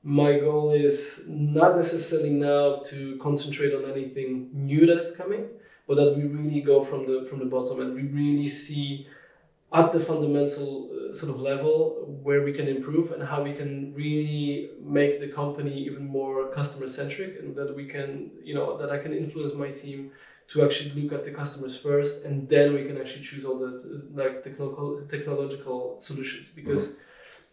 my 0.07 0.39
goal 0.39 0.71
is 0.71 1.25
not 1.27 1.75
necessarily 1.75 2.31
now 2.31 2.77
to 2.85 3.19
concentrate 3.21 3.75
on 3.75 3.91
anything 3.91 4.49
new 4.53 4.87
that 4.87 4.99
is 4.99 5.17
coming, 5.17 5.49
but 5.89 5.97
that 5.97 6.17
we 6.17 6.23
really 6.23 6.61
go 6.61 6.81
from 6.81 7.07
the 7.09 7.27
from 7.29 7.41
the 7.41 7.45
bottom 7.45 7.81
and 7.81 7.93
we 7.93 8.03
really 8.03 8.47
see 8.47 9.09
at 9.73 9.91
the 9.91 9.99
fundamental 9.99 10.89
uh, 10.93 11.13
sort 11.13 11.31
of 11.35 11.41
level 11.41 12.21
where 12.23 12.43
we 12.43 12.53
can 12.53 12.69
improve 12.69 13.11
and 13.11 13.21
how 13.21 13.43
we 13.43 13.53
can 13.53 13.93
really 13.95 14.71
make 14.81 15.19
the 15.19 15.27
company 15.27 15.77
even 15.77 16.07
more 16.07 16.53
customer 16.53 16.89
centric 16.89 17.41
and 17.41 17.57
that 17.57 17.75
we 17.75 17.85
can 17.85 18.31
you 18.45 18.55
know 18.55 18.79
that 18.79 18.91
I 18.91 18.99
can 18.99 19.13
influence 19.13 19.55
my 19.55 19.73
team 19.73 20.13
to 20.53 20.65
actually 20.65 20.91
look 21.03 21.13
at 21.19 21.25
the 21.25 21.33
customers 21.33 21.77
first 21.77 22.25
and 22.25 22.49
then 22.49 22.75
we 22.75 22.85
can 22.85 22.97
actually 22.97 23.25
choose 23.25 23.45
all 23.45 23.59
the 23.59 23.73
like 24.15 24.45
technical 24.45 25.03
technological 25.09 25.97
solutions 25.99 26.47
because 26.55 26.85
mm-hmm. 26.93 27.01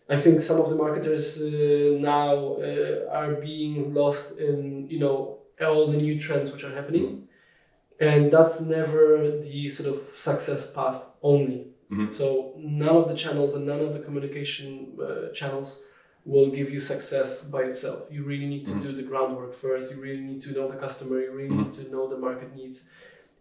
I 0.09 0.17
think 0.17 0.41
some 0.41 0.59
of 0.59 0.69
the 0.69 0.75
marketers 0.75 1.41
uh, 1.41 1.97
now 1.99 2.57
uh, 2.57 3.09
are 3.11 3.35
being 3.35 3.93
lost 3.93 4.37
in 4.37 4.87
you 4.89 4.99
know 4.99 5.39
all 5.61 5.87
the 5.87 5.97
new 5.97 6.19
trends 6.19 6.51
which 6.51 6.63
are 6.63 6.75
happening 6.75 7.05
mm-hmm. 7.05 8.07
and 8.07 8.31
that's 8.31 8.59
never 8.59 9.39
the 9.39 9.69
sort 9.69 9.95
of 9.95 10.01
success 10.17 10.69
path 10.71 11.05
only 11.21 11.67
mm-hmm. 11.89 12.09
so 12.09 12.53
none 12.57 12.97
of 12.97 13.07
the 13.07 13.15
channels 13.15 13.53
and 13.55 13.65
none 13.65 13.79
of 13.79 13.93
the 13.93 13.99
communication 13.99 14.97
uh, 15.01 15.31
channels 15.33 15.83
will 16.25 16.49
give 16.49 16.69
you 16.69 16.79
success 16.79 17.41
by 17.41 17.63
itself. 17.63 18.03
You 18.09 18.23
really 18.23 18.45
need 18.45 18.65
to 18.67 18.73
mm-hmm. 18.73 18.83
do 18.83 18.95
the 18.95 19.03
groundwork 19.03 19.53
first. 19.53 19.93
You 19.93 20.01
really 20.01 20.21
need 20.21 20.41
to 20.41 20.53
know 20.53 20.69
the 20.69 20.77
customer. 20.77 21.19
You 21.19 21.31
really 21.31 21.49
mm-hmm. 21.49 21.63
need 21.63 21.73
to 21.73 21.91
know 21.91 22.07
the 22.07 22.17
market 22.17 22.55
needs, 22.55 22.89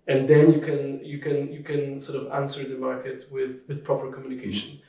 and 0.09 0.29
then 0.29 0.53
you 0.53 0.61
can 0.61 1.05
you 1.05 1.19
can 1.19 1.53
you 1.53 1.63
can 1.63 2.01
sort 2.01 2.21
of 2.21 2.33
answer 2.33 2.65
the 2.65 2.77
market 2.77 3.31
with 3.31 3.63
with 3.69 3.85
proper 3.85 4.11
communication. 4.11 4.81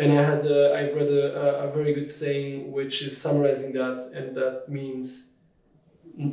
And 0.00 0.18
I 0.18 0.22
had 0.22 0.46
uh, 0.46 0.78
I 0.80 0.82
read 0.98 1.08
a, 1.08 1.64
a 1.66 1.72
very 1.76 1.92
good 1.92 2.08
saying 2.08 2.72
which 2.72 3.02
is 3.02 3.12
summarizing 3.24 3.72
that, 3.74 4.10
and 4.14 4.36
that 4.36 4.68
means 4.68 5.28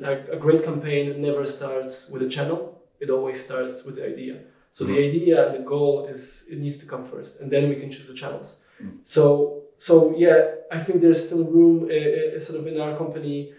a, 0.03 0.13
a 0.35 0.37
great 0.37 0.63
campaign 0.63 1.21
never 1.21 1.45
starts 1.45 2.09
with 2.09 2.21
a 2.21 2.29
channel. 2.29 2.59
It 2.99 3.09
always 3.09 3.43
starts 3.43 3.83
with 3.85 3.95
the 3.97 4.05
idea. 4.05 4.35
So 4.71 4.85
the 4.85 4.93
mm-hmm. 4.93 5.09
idea 5.09 5.47
and 5.47 5.53
the 5.57 5.67
goal 5.67 6.07
is 6.07 6.45
it 6.49 6.59
needs 6.59 6.77
to 6.79 6.85
come 6.85 7.05
first, 7.05 7.39
and 7.39 7.51
then 7.51 7.67
we 7.69 7.75
can 7.75 7.91
choose 7.91 8.07
the 8.07 8.13
channels. 8.13 8.55
Mm-hmm. 8.81 8.97
So 9.03 9.63
so 9.77 10.15
yeah, 10.17 10.37
I 10.71 10.79
think 10.79 11.01
there's 11.01 11.25
still 11.25 11.43
room, 11.43 11.89
uh, 11.91 12.35
uh, 12.35 12.39
sort 12.39 12.59
of 12.59 12.67
in 12.67 12.79
our 12.79 12.97
company, 12.97 13.53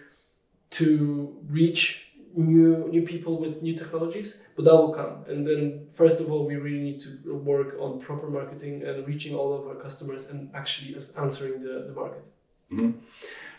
to 0.71 1.37
reach 1.49 2.08
new 2.37 2.89
new 2.89 3.03
people 3.03 3.39
with 3.41 3.63
new 3.63 3.75
technologies, 3.75 4.41
but 4.57 4.65
that 4.65 4.75
will 4.75 4.95
come. 4.95 5.25
And 5.29 5.47
then 5.47 5.87
first 5.89 6.21
of 6.21 6.31
all, 6.31 6.47
we 6.47 6.57
really 6.57 6.83
need 6.83 7.01
to 7.01 7.35
work 7.35 7.77
on 7.81 8.01
proper 8.01 8.29
marketing 8.29 8.83
and 8.85 9.07
reaching 9.07 9.35
all 9.35 9.55
of 9.55 9.67
our 9.67 9.75
customers 9.75 10.29
and 10.31 10.51
actually 10.55 10.97
as 10.97 11.15
answering 11.17 11.63
the 11.63 11.85
the 11.89 11.93
market. 11.93 12.25
Mm-hmm. 12.73 12.99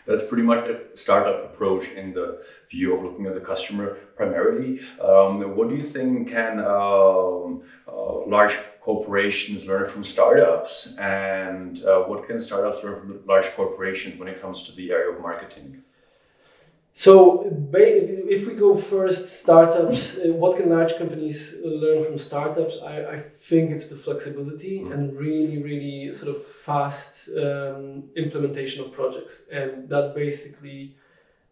That's 0.06 0.22
pretty 0.22 0.42
much 0.42 0.68
a 0.68 0.96
startup 0.96 1.44
approach 1.44 1.88
in 1.88 2.12
the 2.12 2.42
view 2.70 2.96
of 2.96 3.04
looking 3.04 3.26
at 3.26 3.34
the 3.34 3.40
customer 3.40 3.98
primarily. 4.16 4.80
Um, 5.00 5.56
what 5.56 5.68
do 5.68 5.76
you 5.76 5.82
think 5.82 6.30
can 6.30 6.58
um, 6.58 7.62
uh, 7.86 8.26
large 8.26 8.56
corporations 8.80 9.66
learn 9.66 9.90
from 9.90 10.02
startups, 10.04 10.96
and 10.96 11.82
uh, 11.84 12.00
what 12.00 12.26
can 12.26 12.40
startups 12.40 12.82
learn 12.82 12.98
from 13.00 13.20
large 13.26 13.46
corporations 13.54 14.18
when 14.18 14.28
it 14.28 14.40
comes 14.40 14.64
to 14.64 14.72
the 14.72 14.90
area 14.90 15.14
of 15.14 15.20
marketing? 15.20 15.82
So, 16.92 17.46
if 17.72 18.46
we 18.46 18.54
go 18.54 18.76
first, 18.76 19.40
startups, 19.40 20.18
uh, 20.18 20.32
what 20.32 20.56
can 20.56 20.68
large 20.70 20.96
companies 20.96 21.56
learn 21.64 22.04
from 22.04 22.18
startups? 22.18 22.76
I, 22.84 23.12
I 23.12 23.18
think 23.18 23.70
it's 23.70 23.88
the 23.88 23.96
flexibility 23.96 24.80
mm. 24.80 24.92
and 24.92 25.16
really, 25.16 25.62
really 25.62 26.12
sort 26.12 26.36
of 26.36 26.44
fast 26.44 27.28
um, 27.30 28.04
implementation 28.16 28.84
of 28.84 28.92
projects. 28.92 29.48
And 29.50 29.88
that 29.88 30.14
basically 30.14 30.96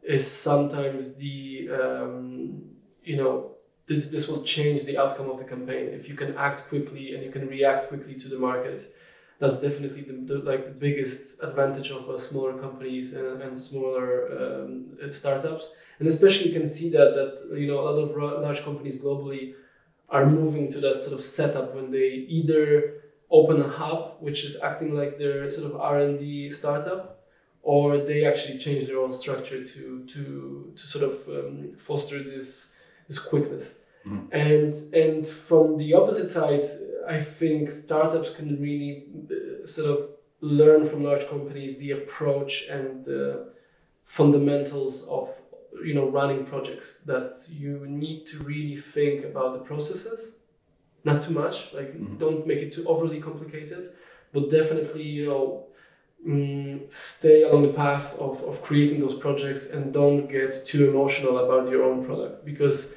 is 0.02 0.26
sometimes 0.26 1.14
the, 1.14 1.68
um, 1.70 2.62
you 3.04 3.16
know, 3.16 3.52
this, 3.86 4.08
this 4.08 4.28
will 4.28 4.42
change 4.42 4.84
the 4.84 4.98
outcome 4.98 5.30
of 5.30 5.38
the 5.38 5.44
campaign. 5.44 5.88
If 5.88 6.08
you 6.08 6.14
can 6.14 6.36
act 6.36 6.68
quickly 6.68 7.14
and 7.14 7.24
you 7.24 7.30
can 7.30 7.48
react 7.48 7.88
quickly 7.88 8.14
to 8.16 8.28
the 8.28 8.38
market, 8.38 8.94
that's 9.38 9.60
definitely 9.60 10.02
the, 10.02 10.14
the 10.28 10.38
like 10.38 10.64
the 10.66 10.78
biggest 10.86 11.42
advantage 11.42 11.90
of 11.90 12.08
uh, 12.08 12.18
smaller 12.18 12.54
companies 12.58 13.14
and, 13.14 13.40
and 13.42 13.56
smaller 13.56 14.10
um, 14.36 14.84
uh, 15.02 15.12
startups. 15.12 15.68
And 15.98 16.08
especially 16.08 16.48
you 16.48 16.58
can 16.58 16.68
see 16.68 16.90
that 16.90 17.10
that 17.18 17.58
you 17.58 17.66
know 17.66 17.80
a 17.80 17.84
lot 17.88 17.98
of 17.98 18.42
large 18.42 18.62
companies 18.62 19.00
globally 19.00 19.54
are 20.08 20.26
moving 20.26 20.70
to 20.72 20.80
that 20.80 21.00
sort 21.00 21.18
of 21.18 21.24
setup 21.24 21.74
when 21.74 21.90
they 21.90 22.08
either 22.38 23.02
open 23.30 23.60
a 23.60 23.68
hub 23.68 24.16
which 24.20 24.44
is 24.44 24.56
acting 24.62 24.94
like 24.94 25.18
their 25.18 25.50
sort 25.50 25.70
of 25.70 25.78
R&D 25.78 26.50
startup 26.50 27.18
or 27.62 27.98
they 27.98 28.24
actually 28.24 28.58
change 28.58 28.86
their 28.86 28.98
own 28.98 29.12
structure 29.12 29.62
to 29.64 30.04
to 30.12 30.72
to 30.74 30.86
sort 30.86 31.04
of 31.04 31.28
um, 31.28 31.72
foster 31.76 32.22
this 32.22 32.72
this 33.06 33.18
quickness. 33.18 33.74
Mm-hmm. 34.06 34.32
And 34.32 34.74
and 34.94 35.26
from 35.26 35.76
the 35.76 35.94
opposite 35.94 36.28
side, 36.28 36.64
I 37.08 37.20
think 37.20 37.70
startups 37.70 38.30
can 38.30 38.60
really 38.60 39.06
uh, 39.30 39.66
sort 39.66 39.90
of 39.90 40.10
learn 40.40 40.84
from 40.84 41.02
large 41.02 41.28
companies 41.28 41.78
the 41.78 41.92
approach 41.92 42.66
and 42.68 43.04
the 43.04 43.52
fundamentals 44.04 45.06
of 45.08 45.28
you 45.84 45.94
know 45.94 46.08
running 46.08 46.44
projects 46.44 46.98
that 47.06 47.46
you 47.50 47.86
need 47.86 48.26
to 48.26 48.38
really 48.42 48.76
think 48.76 49.24
about 49.24 49.52
the 49.52 49.58
processes 49.58 50.34
not 51.04 51.22
too 51.22 51.32
much 51.32 51.72
like 51.74 51.88
mm-hmm. 51.88 52.16
don't 52.18 52.46
make 52.46 52.58
it 52.58 52.72
too 52.72 52.86
overly 52.88 53.20
complicated 53.20 53.92
but 54.32 54.50
definitely 54.50 55.02
you 55.02 55.26
know 55.26 55.66
mm, 56.26 56.90
stay 56.90 57.42
along 57.42 57.62
the 57.62 57.72
path 57.72 58.14
of, 58.18 58.42
of 58.44 58.62
creating 58.62 59.00
those 59.00 59.14
projects 59.14 59.66
and 59.66 59.92
don't 59.92 60.26
get 60.28 60.54
too 60.66 60.88
emotional 60.88 61.38
about 61.38 61.70
your 61.70 61.84
own 61.84 62.04
product 62.04 62.44
because 62.44 62.94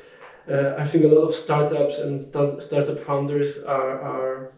uh, 0.49 0.75
I 0.77 0.85
think 0.85 1.03
a 1.03 1.07
lot 1.07 1.21
of 1.21 1.33
startups 1.35 1.99
and 1.99 2.19
start, 2.19 2.63
startup 2.63 2.99
founders 2.99 3.63
are, 3.63 4.01
are, 4.01 4.53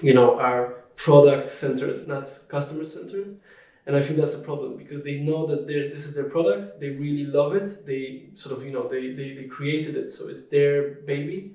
you 0.00 0.14
know, 0.14 0.38
are 0.38 0.84
product 0.96 1.48
centered, 1.48 2.06
not 2.06 2.28
customer 2.48 2.84
centered. 2.84 3.38
And 3.86 3.96
I 3.96 4.02
think 4.02 4.18
that's 4.18 4.34
the 4.34 4.42
problem 4.42 4.76
because 4.76 5.02
they 5.02 5.20
know 5.20 5.46
that 5.46 5.66
this 5.66 6.04
is 6.04 6.14
their 6.14 6.24
product, 6.24 6.78
they 6.78 6.90
really 6.90 7.24
love 7.24 7.56
it, 7.56 7.86
they 7.86 8.26
sort 8.34 8.58
of, 8.58 8.64
you 8.64 8.70
know, 8.70 8.86
they, 8.86 9.12
they, 9.12 9.32
they 9.34 9.44
created 9.44 9.96
it, 9.96 10.10
so 10.10 10.28
it's 10.28 10.44
their 10.44 10.96
baby. 11.06 11.52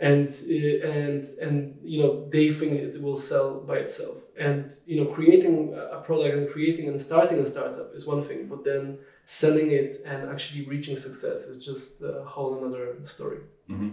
And, 0.00 0.28
uh, 0.28 0.88
and, 0.88 1.24
and, 1.42 1.78
you 1.82 2.02
know, 2.02 2.28
they 2.30 2.50
think 2.50 2.72
it 2.74 3.02
will 3.02 3.16
sell 3.16 3.60
by 3.60 3.78
itself. 3.78 4.16
And, 4.38 4.72
you 4.86 5.02
know, 5.02 5.10
creating 5.10 5.74
a 5.74 6.00
product 6.00 6.36
and 6.36 6.48
creating 6.48 6.88
and 6.88 7.00
starting 7.00 7.40
a 7.40 7.46
startup 7.46 7.94
is 7.94 8.06
one 8.06 8.24
thing, 8.24 8.46
but 8.46 8.64
then 8.64 8.98
selling 9.30 9.72
it 9.72 10.02
and 10.06 10.26
actually 10.30 10.64
reaching 10.64 10.96
success 10.96 11.42
is 11.42 11.62
just 11.62 12.00
a 12.00 12.24
whole 12.24 12.58
another 12.58 12.96
story. 13.04 13.40
Mm-hmm. 13.68 13.90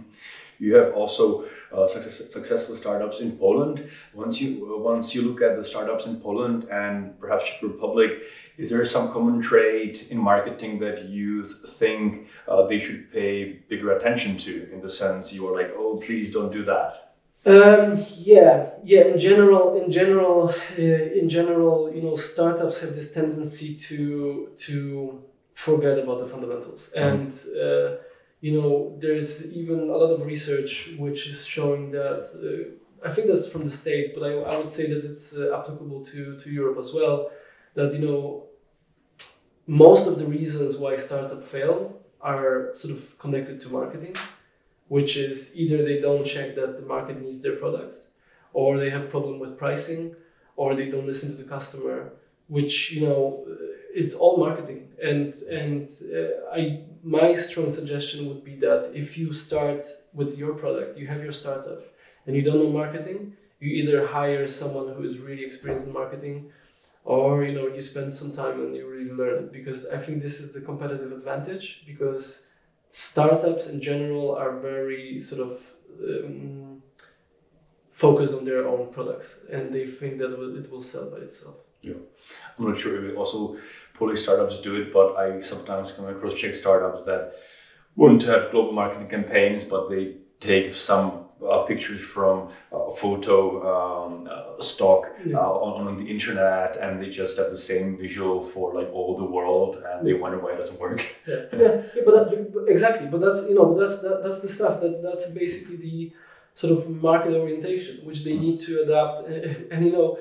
You 0.58 0.74
have 0.76 0.94
also 0.94 1.44
uh, 1.70 1.86
success, 1.86 2.32
successful 2.32 2.74
startups 2.74 3.20
in 3.20 3.36
Poland. 3.36 3.86
Once 4.14 4.40
you 4.40 4.50
uh, 4.64 4.78
once 4.78 5.14
you 5.14 5.20
look 5.20 5.42
at 5.42 5.54
the 5.54 5.62
startups 5.62 6.06
in 6.06 6.18
Poland 6.22 6.64
and 6.70 7.20
perhaps 7.20 7.44
Czech 7.44 7.62
Republic, 7.62 8.22
is 8.56 8.70
there 8.70 8.82
some 8.86 9.12
common 9.12 9.42
trait 9.42 10.10
in 10.10 10.16
marketing 10.16 10.78
that 10.80 11.04
you 11.04 11.44
think 11.44 12.28
uh, 12.48 12.66
they 12.66 12.80
should 12.80 13.12
pay 13.12 13.60
bigger 13.68 13.92
attention 13.98 14.38
to? 14.38 14.72
In 14.72 14.80
the 14.80 14.90
sense 14.90 15.34
you 15.34 15.46
are 15.46 15.54
like, 15.54 15.70
oh, 15.76 15.98
please 16.06 16.32
don't 16.32 16.50
do 16.50 16.64
that. 16.64 17.05
Um, 17.46 18.04
yeah, 18.16 18.70
yeah. 18.82 19.04
In 19.04 19.18
general, 19.20 19.80
in 19.80 19.88
general, 19.88 20.48
uh, 20.48 20.82
in 20.82 21.28
general, 21.28 21.92
you 21.94 22.02
know, 22.02 22.16
startups 22.16 22.80
have 22.80 22.96
this 22.96 23.12
tendency 23.12 23.76
to 23.76 24.50
to 24.56 25.22
forget 25.54 25.96
about 25.96 26.18
the 26.18 26.26
fundamentals, 26.26 26.92
mm. 26.96 27.02
and 27.06 27.30
uh, 27.62 28.02
you 28.40 28.60
know, 28.60 28.96
there's 28.98 29.52
even 29.52 29.78
a 29.90 29.96
lot 29.96 30.10
of 30.10 30.26
research 30.26 30.90
which 30.98 31.28
is 31.28 31.46
showing 31.46 31.92
that. 31.92 32.22
Uh, 32.34 33.08
I 33.08 33.12
think 33.12 33.28
that's 33.28 33.46
from 33.46 33.62
the 33.62 33.70
states, 33.70 34.08
but 34.12 34.24
I, 34.24 34.32
I 34.52 34.56
would 34.56 34.68
say 34.68 34.88
that 34.88 35.04
it's 35.04 35.32
uh, 35.32 35.56
applicable 35.56 36.04
to 36.06 36.36
to 36.38 36.50
Europe 36.50 36.78
as 36.78 36.92
well. 36.92 37.30
That 37.74 37.92
you 37.92 38.00
know, 38.00 38.46
most 39.68 40.08
of 40.08 40.18
the 40.18 40.26
reasons 40.26 40.78
why 40.78 40.98
startup 40.98 41.44
fail 41.44 42.00
are 42.20 42.74
sort 42.74 42.94
of 42.96 43.16
connected 43.20 43.60
to 43.60 43.68
marketing 43.68 44.16
which 44.88 45.16
is 45.16 45.50
either 45.54 45.84
they 45.84 46.00
don't 46.00 46.24
check 46.24 46.54
that 46.54 46.76
the 46.76 46.86
market 46.86 47.20
needs 47.20 47.40
their 47.42 47.56
products, 47.56 48.08
or 48.52 48.78
they 48.78 48.90
have 48.90 49.10
problem 49.10 49.38
with 49.38 49.58
pricing, 49.58 50.14
or 50.56 50.74
they 50.74 50.88
don't 50.88 51.06
listen 51.06 51.30
to 51.30 51.42
the 51.42 51.48
customer, 51.48 52.12
which 52.48 52.92
you 52.92 53.02
know 53.06 53.46
it's 53.94 54.14
all 54.14 54.36
marketing. 54.36 54.88
And 55.02 55.34
and 55.62 55.90
uh, 56.14 56.54
I 56.58 56.84
my 57.02 57.34
strong 57.34 57.70
suggestion 57.70 58.28
would 58.28 58.44
be 58.44 58.56
that 58.56 58.92
if 58.94 59.16
you 59.18 59.32
start 59.32 59.84
with 60.12 60.38
your 60.38 60.54
product, 60.54 60.98
you 60.98 61.06
have 61.06 61.22
your 61.22 61.32
startup, 61.32 61.82
and 62.26 62.34
you 62.36 62.42
don't 62.42 62.58
know 62.58 62.70
marketing, 62.70 63.36
you 63.60 63.70
either 63.80 64.06
hire 64.06 64.46
someone 64.46 64.94
who 64.94 65.02
is 65.04 65.18
really 65.18 65.44
experienced 65.44 65.86
in 65.86 65.92
marketing 65.92 66.50
or 67.06 67.44
you 67.44 67.52
know 67.52 67.68
you 67.68 67.80
spend 67.80 68.12
some 68.12 68.32
time 68.32 68.60
and 68.60 68.74
you 68.76 68.86
really 68.88 69.10
learn 69.10 69.44
it 69.44 69.52
because 69.52 69.86
i 69.88 69.96
think 69.96 70.20
this 70.20 70.40
is 70.40 70.52
the 70.52 70.60
competitive 70.60 71.12
advantage 71.12 71.84
because 71.86 72.45
startups 72.98 73.66
in 73.66 73.78
general 73.78 74.34
are 74.34 74.58
very 74.58 75.20
sort 75.20 75.42
of 75.42 75.60
um, 76.02 76.82
focused 77.92 78.34
on 78.34 78.46
their 78.46 78.66
own 78.66 78.90
products 78.90 79.40
and 79.52 79.70
they 79.74 79.86
think 79.86 80.16
that 80.16 80.32
it 80.32 80.70
will 80.70 80.80
sell 80.80 81.10
by 81.10 81.18
itself. 81.18 81.56
Yeah. 81.82 82.00
I'm 82.58 82.70
not 82.70 82.78
sure 82.78 83.04
if 83.04 83.14
also 83.14 83.58
polish 83.92 84.22
startups 84.22 84.60
do 84.60 84.76
it 84.76 84.94
but 84.94 85.14
i 85.16 85.40
sometimes 85.40 85.92
come 85.92 86.06
across 86.06 86.34
czech 86.34 86.54
startups 86.54 87.04
that 87.04 87.34
to 88.20 88.26
have 88.26 88.50
global 88.50 88.72
marketing 88.72 89.08
campaigns 89.08 89.62
but 89.64 89.90
they 89.90 90.16
take 90.40 90.74
some 90.74 91.25
uh, 91.44 91.62
pictures 91.64 92.00
from 92.00 92.48
a 92.72 92.94
photo 92.94 93.40
um, 93.72 94.28
uh, 94.30 94.60
stock 94.60 95.06
yeah. 95.24 95.36
uh, 95.36 95.40
on, 95.40 95.86
on 95.86 95.96
the 95.96 96.10
internet 96.10 96.76
and 96.76 97.02
they 97.02 97.10
just 97.10 97.36
have 97.36 97.50
the 97.50 97.56
same 97.56 97.96
visual 97.96 98.42
for 98.42 98.74
like 98.74 98.90
all 98.92 99.16
the 99.16 99.24
world 99.24 99.82
and 99.86 100.06
they 100.06 100.14
wonder 100.14 100.38
why 100.38 100.52
it 100.52 100.56
doesn't 100.56 100.80
work 100.80 101.04
yeah, 101.26 101.42
yeah. 101.52 101.82
yeah 101.94 102.02
but, 102.04 102.14
that, 102.14 102.64
exactly 102.68 103.06
but 103.06 103.20
that's 103.20 103.48
you 103.48 103.54
know 103.54 103.78
that's 103.78 104.00
that, 104.00 104.22
that's 104.22 104.40
the 104.40 104.48
stuff 104.48 104.80
that 104.80 105.02
that's 105.02 105.30
basically 105.30 105.76
the 105.76 106.12
sort 106.54 106.72
of 106.72 106.88
market 106.88 107.34
orientation 107.34 107.98
which 108.04 108.24
they 108.24 108.36
need 108.36 108.58
to 108.58 108.82
adapt 108.82 109.26
and, 109.28 109.72
and 109.72 109.84
you 109.84 109.92
know 109.92 110.18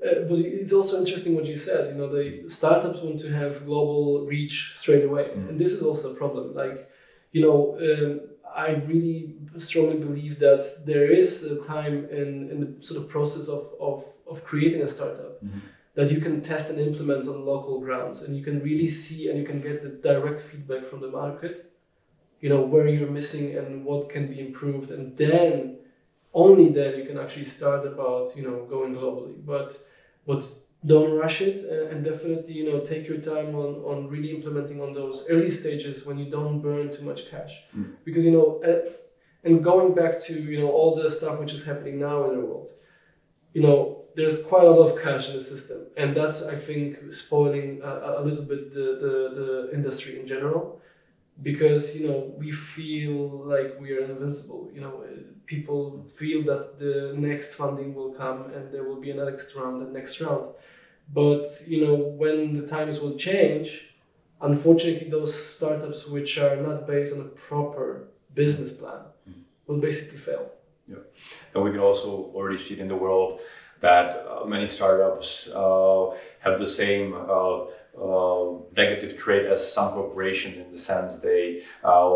uh, 0.00 0.20
but 0.28 0.38
it's 0.38 0.72
also 0.72 1.00
interesting 1.00 1.34
what 1.34 1.44
you 1.44 1.56
said. 1.56 1.88
You 1.88 1.94
know, 1.94 2.08
the 2.08 2.48
startups 2.48 3.00
want 3.00 3.18
to 3.18 3.32
have 3.32 3.66
global 3.66 4.26
reach 4.26 4.72
straight 4.76 5.04
away, 5.04 5.24
mm. 5.24 5.48
and 5.48 5.58
this 5.58 5.72
is 5.72 5.82
also 5.82 6.12
a 6.12 6.14
problem. 6.14 6.54
Like, 6.54 6.88
you 7.32 7.42
know, 7.42 7.76
um, 7.80 8.20
I 8.54 8.82
really 8.86 9.34
strongly 9.58 9.98
believe 9.98 10.38
that 10.40 10.82
there 10.84 11.10
is 11.10 11.44
a 11.44 11.62
time 11.64 12.06
in, 12.10 12.50
in 12.50 12.60
the 12.60 12.82
sort 12.82 13.00
of 13.00 13.08
process 13.08 13.48
of, 13.48 13.70
of, 13.80 14.04
of 14.30 14.44
creating 14.44 14.82
a 14.82 14.88
startup 14.88 15.44
mm-hmm. 15.44 15.58
that 15.94 16.10
you 16.10 16.20
can 16.20 16.40
test 16.40 16.70
and 16.70 16.78
implement 16.78 17.28
on 17.28 17.44
local 17.44 17.80
grounds 17.80 18.22
and 18.22 18.36
you 18.36 18.42
can 18.42 18.60
really 18.62 18.88
see 18.88 19.28
and 19.28 19.38
you 19.38 19.44
can 19.44 19.60
get 19.60 19.82
the 19.82 19.88
direct 19.88 20.40
feedback 20.40 20.84
from 20.84 21.00
the 21.00 21.08
market, 21.08 21.72
you 22.40 22.48
know, 22.48 22.60
where 22.60 22.86
you're 22.86 23.10
missing 23.10 23.56
and 23.56 23.84
what 23.84 24.10
can 24.10 24.26
be 24.28 24.40
improved. 24.40 24.90
And 24.90 25.16
then, 25.16 25.76
only 26.34 26.68
then, 26.68 26.96
you 26.98 27.04
can 27.04 27.18
actually 27.18 27.46
start 27.46 27.86
about, 27.86 28.36
you 28.36 28.42
know, 28.42 28.66
going 28.66 28.94
globally. 28.94 29.34
But 29.44 29.76
what 30.24 30.44
don't 30.86 31.16
rush 31.18 31.40
it 31.40 31.64
uh, 31.68 31.90
and 31.90 32.04
definitely 32.04 32.54
you 32.54 32.70
know 32.70 32.80
take 32.80 33.08
your 33.08 33.18
time 33.18 33.54
on, 33.54 33.74
on 33.84 34.08
really 34.08 34.30
implementing 34.34 34.80
on 34.80 34.92
those 34.92 35.26
early 35.28 35.50
stages 35.50 36.06
when 36.06 36.18
you 36.18 36.30
don't 36.30 36.60
burn 36.60 36.90
too 36.90 37.04
much 37.04 37.28
cash. 37.30 37.64
Mm. 37.76 37.94
because 38.04 38.24
you 38.24 38.30
know 38.30 38.62
uh, 38.62 38.88
and 39.44 39.64
going 39.64 39.94
back 39.94 40.20
to 40.20 40.34
you 40.40 40.60
know 40.60 40.70
all 40.70 40.94
the 40.94 41.10
stuff 41.10 41.38
which 41.40 41.52
is 41.52 41.64
happening 41.64 41.98
now 41.98 42.30
in 42.30 42.38
the 42.38 42.46
world 42.46 42.70
you 43.54 43.62
know 43.62 44.04
there's 44.14 44.44
quite 44.44 44.64
a 44.64 44.70
lot 44.70 44.88
of 44.88 45.02
cash 45.02 45.28
in 45.28 45.34
the 45.34 45.42
system 45.42 45.80
and 45.96 46.16
that's 46.16 46.44
i 46.44 46.54
think 46.54 47.12
spoiling 47.12 47.80
a, 47.82 48.20
a 48.20 48.22
little 48.22 48.44
bit 48.44 48.72
the, 48.72 48.98
the, 49.02 49.14
the 49.40 49.70
industry 49.72 50.20
in 50.20 50.26
general. 50.26 50.80
Because 51.40 51.96
you 51.96 52.08
know 52.08 52.34
we 52.36 52.50
feel 52.50 53.14
like 53.46 53.78
we 53.78 53.92
are 53.92 54.00
invincible 54.00 54.68
you 54.74 54.80
know 54.80 55.04
people 55.46 56.04
feel 56.04 56.42
that 56.44 56.80
the 56.80 57.14
next 57.16 57.54
funding 57.54 57.94
will 57.94 58.12
come 58.12 58.50
and 58.54 58.72
there 58.72 58.82
will 58.82 59.00
be 59.00 59.10
a 59.12 59.14
next 59.14 59.54
round 59.54 59.80
and 59.82 59.92
next 59.92 60.20
round 60.20 60.46
but 61.12 61.46
you 61.66 61.86
know, 61.86 61.94
when 61.94 62.52
the 62.52 62.66
times 62.66 63.00
will 63.00 63.16
change, 63.16 63.94
unfortunately, 64.40 65.08
those 65.08 65.34
startups 65.34 66.06
which 66.06 66.38
are 66.38 66.56
not 66.56 66.86
based 66.86 67.14
on 67.14 67.20
a 67.20 67.28
proper 67.28 68.08
business 68.34 68.72
plan 68.72 69.00
mm-hmm. 69.28 69.40
will 69.66 69.78
basically 69.78 70.18
fail. 70.18 70.50
Yeah, 70.86 70.96
and 71.54 71.64
we 71.64 71.70
can 71.70 71.80
also 71.80 72.30
already 72.34 72.58
see 72.58 72.74
it 72.74 72.80
in 72.80 72.88
the 72.88 72.96
world 72.96 73.40
that 73.80 74.26
uh, 74.26 74.44
many 74.44 74.68
startups 74.68 75.48
uh, 75.54 76.10
have 76.40 76.58
the 76.58 76.66
same 76.66 77.14
uh, 77.14 77.64
uh, 78.00 78.58
negative 78.76 79.16
trait 79.16 79.46
as 79.46 79.72
some 79.72 79.92
corporations 79.92 80.56
in 80.56 80.70
the 80.72 80.78
sense 80.78 81.16
they 81.16 81.62
uh, 81.84 82.08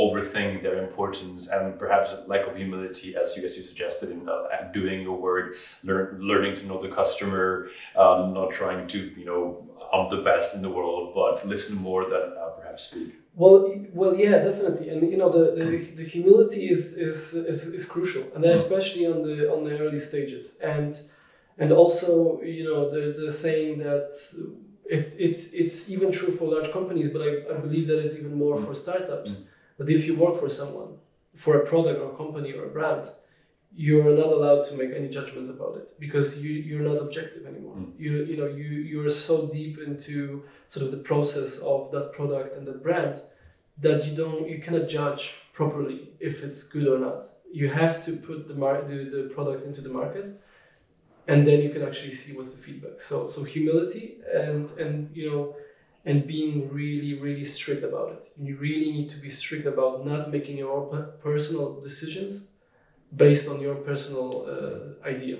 overthink 0.00 0.62
their 0.62 0.82
importance 0.82 1.48
and 1.48 1.78
perhaps 1.78 2.10
lack 2.26 2.46
of 2.46 2.56
humility, 2.56 3.16
as 3.16 3.36
you 3.36 3.42
guys 3.42 3.56
you 3.56 3.62
suggested 3.62 4.10
in 4.10 4.28
uh, 4.28 4.72
doing 4.72 5.02
your 5.02 5.16
work, 5.16 5.54
learn, 5.82 6.18
learning 6.20 6.54
to 6.54 6.66
know 6.66 6.80
the 6.80 6.94
customer, 6.94 7.68
um, 7.96 8.34
not 8.34 8.50
trying 8.50 8.86
to 8.88 8.98
you 9.16 9.24
know 9.24 9.66
I'm 9.92 10.10
the 10.10 10.22
best 10.22 10.56
in 10.56 10.62
the 10.62 10.70
world, 10.70 11.14
but 11.14 11.46
listen 11.46 11.76
more 11.76 12.04
than 12.04 12.34
uh, 12.38 12.48
perhaps 12.58 12.84
speak. 12.84 13.14
Well, 13.34 13.84
well, 13.92 14.16
yeah, 14.16 14.38
definitely, 14.38 14.88
and 14.88 15.10
you 15.10 15.18
know 15.18 15.28
the, 15.28 15.54
the, 15.54 15.66
the 15.96 16.04
humility 16.04 16.70
is, 16.70 16.94
is 16.94 17.34
is 17.34 17.66
is 17.66 17.84
crucial, 17.84 18.22
and 18.34 18.42
mm-hmm. 18.42 18.56
especially 18.56 19.06
on 19.06 19.22
the 19.22 19.52
on 19.52 19.64
the 19.64 19.78
early 19.78 20.00
stages, 20.00 20.56
and 20.62 20.98
and 21.58 21.70
also 21.70 22.40
you 22.40 22.64
know 22.64 22.90
there's 22.90 23.18
a 23.18 23.30
saying 23.30 23.78
that 23.78 24.12
it's 24.88 25.14
it's 25.16 25.52
it's 25.52 25.90
even 25.90 26.12
true 26.12 26.32
for 26.36 26.48
large 26.48 26.72
companies, 26.72 27.08
but 27.08 27.22
I, 27.22 27.54
I 27.54 27.58
believe 27.58 27.86
that 27.88 27.98
it's 27.98 28.16
even 28.18 28.36
more 28.36 28.60
for 28.60 28.74
startups. 28.74 29.30
Mm. 29.30 29.44
But 29.78 29.90
if 29.90 30.06
you 30.06 30.14
work 30.16 30.40
for 30.40 30.48
someone, 30.48 30.96
for 31.34 31.56
a 31.56 31.66
product 31.66 32.00
or 32.00 32.12
a 32.12 32.16
company 32.16 32.52
or 32.52 32.64
a 32.64 32.68
brand, 32.68 33.06
you're 33.74 34.16
not 34.16 34.28
allowed 34.28 34.64
to 34.64 34.74
make 34.74 34.90
any 34.92 35.08
judgments 35.08 35.50
about 35.50 35.76
it 35.76 35.98
because 35.98 36.42
you 36.42 36.52
you're 36.52 36.86
not 36.90 37.00
objective 37.02 37.46
anymore. 37.46 37.76
Mm. 37.76 37.92
You 37.98 38.24
you 38.24 38.36
know 38.36 38.46
you 38.46 38.68
you're 38.90 39.10
so 39.10 39.48
deep 39.48 39.78
into 39.78 40.44
sort 40.68 40.86
of 40.86 40.92
the 40.92 41.02
process 41.10 41.58
of 41.58 41.90
that 41.92 42.12
product 42.12 42.56
and 42.56 42.66
that 42.66 42.82
brand 42.82 43.20
that 43.78 44.06
you 44.06 44.16
don't 44.16 44.48
you 44.48 44.58
cannot 44.60 44.88
judge 44.88 45.34
properly 45.52 46.10
if 46.20 46.42
it's 46.42 46.62
good 46.62 46.86
or 46.86 46.98
not. 46.98 47.24
You 47.52 47.68
have 47.68 48.04
to 48.06 48.16
put 48.16 48.48
the 48.48 48.54
mar- 48.54 48.82
the, 48.82 49.04
the 49.04 49.22
product 49.34 49.66
into 49.66 49.80
the 49.80 49.90
market 49.90 50.40
and 51.28 51.46
then 51.46 51.60
you 51.62 51.70
can 51.70 51.82
actually 51.82 52.14
see 52.14 52.32
what's 52.36 52.52
the 52.52 52.58
feedback. 52.58 53.00
So 53.00 53.26
so 53.26 53.44
humility 53.44 54.18
and 54.32 54.70
and 54.72 55.14
you 55.16 55.30
know 55.30 55.56
and 56.04 56.26
being 56.26 56.72
really 56.72 57.14
really 57.18 57.44
strict 57.44 57.82
about 57.84 58.12
it. 58.12 58.30
You 58.38 58.56
really 58.56 58.90
need 58.92 59.10
to 59.10 59.18
be 59.18 59.30
strict 59.30 59.66
about 59.66 60.06
not 60.06 60.30
making 60.30 60.56
your 60.58 60.72
own 60.72 61.08
personal 61.22 61.80
decisions 61.80 62.44
based 63.14 63.48
on 63.50 63.60
your 63.60 63.76
personal 63.76 64.46
uh, 64.48 65.06
idea. 65.08 65.38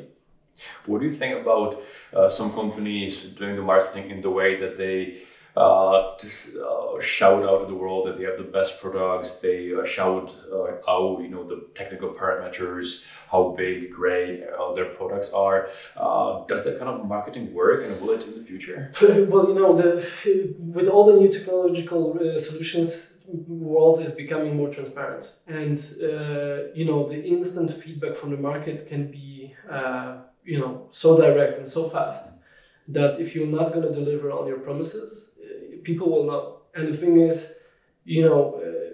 What 0.87 1.01
do 1.01 1.05
you 1.05 1.11
think 1.11 1.41
about 1.41 1.83
uh, 2.15 2.29
some 2.31 2.53
companies 2.53 3.31
doing 3.31 3.57
the 3.57 3.63
marketing 3.63 4.11
in 4.11 4.23
the 4.23 4.31
way 4.31 4.59
that 4.61 4.79
they 4.79 5.19
uh, 5.57 6.13
uh, 6.13 7.01
shout 7.01 7.43
out 7.43 7.61
to 7.61 7.67
the 7.67 7.75
world 7.75 8.07
that 8.07 8.19
they 8.19 8.25
have 8.25 8.37
the 8.37 8.45
best 8.45 8.81
products. 8.81 9.39
They 9.39 9.73
uh, 9.75 9.87
shout 9.87 10.35
uh, 10.53 10.91
out, 10.91 11.23
you 11.23 11.29
know, 11.29 11.43
the 11.43 11.67
technical 11.75 12.11
parameters, 12.11 13.05
how 13.31 13.55
big, 13.57 13.91
great 13.91 14.43
uh, 14.43 14.75
their 14.75 14.85
products 14.85 15.33
are. 15.33 15.69
Uh, 15.97 16.45
does 16.47 16.65
that 16.67 16.79
kind 16.79 16.91
of 16.91 17.07
marketing 17.07 17.55
work, 17.55 17.85
and 17.85 17.99
will 18.01 18.11
it 18.11 18.25
in 18.25 18.39
the 18.39 18.45
future? 18.45 18.93
Well, 19.31 19.49
you 19.49 19.55
know, 19.55 19.75
the, 19.75 20.07
with 20.59 20.89
all 20.89 21.07
the 21.07 21.19
new 21.19 21.33
technological 21.33 22.39
solutions, 22.39 23.19
world 23.27 24.01
is 24.01 24.13
becoming 24.13 24.57
more 24.57 24.69
transparent, 24.69 25.33
and 25.47 25.79
you 26.75 26.85
know, 26.85 27.09
the 27.09 27.21
instant 27.25 27.73
feedback 27.73 28.15
from 28.15 28.31
the 28.31 28.37
market 28.37 28.87
can 28.87 29.11
be, 29.11 29.55
you 30.45 30.59
know, 30.61 30.87
so 30.91 31.17
direct 31.17 31.59
and 31.59 31.67
so 31.67 31.89
fast 31.89 32.33
that 32.89 33.21
if 33.21 33.35
you're 33.35 33.47
not 33.47 33.73
going 33.73 33.83
to 33.83 33.93
deliver 33.93 34.31
on 34.31 34.47
your 34.47 34.59
promises 34.59 35.31
people 35.89 36.07
will 36.13 36.27
know. 36.33 36.45
And 36.75 36.93
the 36.93 36.97
thing 37.03 37.15
is, 37.31 37.39
you 38.05 38.23
know, 38.27 38.41
uh, 38.67 38.87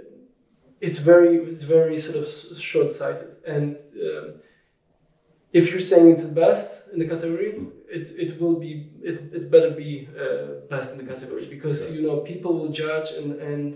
it's 0.86 0.98
very 0.98 1.34
it's 1.52 1.64
very 1.78 1.96
sort 2.06 2.18
of 2.22 2.28
short 2.70 2.90
sighted. 3.00 3.32
And 3.54 3.66
um, 4.06 4.26
if 5.58 5.64
you're 5.70 5.88
saying 5.92 6.06
it's 6.12 6.26
the 6.30 6.36
best 6.46 6.68
in 6.92 6.98
the 7.02 7.08
category, 7.14 7.50
it, 7.98 8.06
it 8.24 8.40
will 8.40 8.58
be 8.66 8.72
it, 9.10 9.16
it 9.36 9.50
better 9.54 9.72
be 9.86 10.08
uh, 10.24 10.66
best 10.74 10.88
in 10.92 10.98
the 11.02 11.08
category 11.12 11.46
because 11.56 11.78
yeah. 11.80 11.94
you 11.96 12.02
know 12.06 12.16
people 12.32 12.52
will 12.58 12.72
judge 12.84 13.08
and 13.20 13.30
and. 13.52 13.74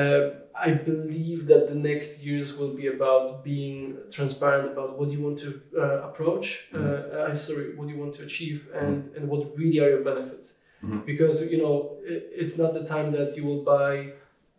Uh, 0.00 0.22
I 0.54 0.70
believe 0.90 1.40
that 1.50 1.62
the 1.66 1.74
next 1.74 2.22
years 2.22 2.48
will 2.58 2.74
be 2.82 2.86
about 2.86 3.42
being 3.42 3.96
transparent 4.16 4.66
about 4.72 4.90
what 4.98 5.10
you 5.10 5.20
want 5.26 5.38
to 5.40 5.60
uh, 5.76 6.08
approach, 6.08 6.46
mm-hmm. 6.72 7.32
uh, 7.32 7.34
sorry, 7.34 7.74
what 7.76 7.88
you 7.88 7.98
want 8.02 8.14
to 8.18 8.22
achieve, 8.22 8.68
and, 8.80 9.10
and 9.16 9.26
what 9.26 9.40
really 9.58 9.80
are 9.80 9.90
your 9.94 10.04
benefits 10.04 10.60
mm-hmm. 10.82 11.00
because 11.00 11.50
you 11.50 11.58
know 11.62 11.96
it, 12.02 12.30
it's 12.32 12.58
not 12.58 12.74
the 12.74 12.84
time 12.84 13.12
that 13.12 13.36
you 13.36 13.44
will 13.44 13.62
buy 13.62 14.12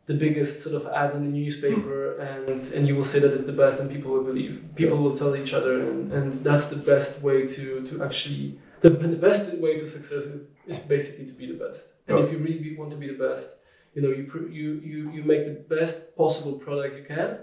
the 0.07 0.13
biggest 0.13 0.63
sort 0.63 0.75
of 0.75 0.91
ad 0.91 1.15
in 1.15 1.23
the 1.23 1.37
newspaper 1.39 2.17
mm-hmm. 2.19 2.51
and 2.51 2.67
and 2.73 2.87
you 2.87 2.95
will 2.95 3.09
say 3.13 3.19
that 3.19 3.33
it's 3.33 3.45
the 3.45 3.59
best 3.63 3.79
and 3.79 3.89
people 3.89 4.11
will 4.11 4.23
believe 4.23 4.63
people 4.75 4.97
will 4.97 5.15
tell 5.15 5.35
each 5.35 5.53
other 5.53 5.81
and, 5.81 6.11
and 6.11 6.35
that's 6.35 6.67
the 6.67 6.75
best 6.75 7.21
way 7.21 7.47
to 7.47 7.85
to 7.87 8.03
actually 8.03 8.57
the, 8.81 8.89
the 8.89 9.21
best 9.27 9.55
way 9.59 9.77
to 9.77 9.87
success 9.87 10.23
is 10.67 10.79
basically 10.79 11.25
to 11.25 11.33
be 11.33 11.45
the 11.45 11.59
best 11.65 11.89
and 12.07 12.17
if 12.19 12.31
you 12.31 12.37
really 12.39 12.75
want 12.77 12.89
to 12.91 12.97
be 12.97 13.07
the 13.07 13.19
best 13.27 13.57
you 13.95 14.01
know 14.01 14.09
you 14.09 14.25
you 14.51 14.67
you 14.91 15.11
you 15.11 15.23
make 15.23 15.45
the 15.45 15.75
best 15.75 16.15
possible 16.17 16.53
product 16.53 16.97
you 16.97 17.03
can 17.03 17.37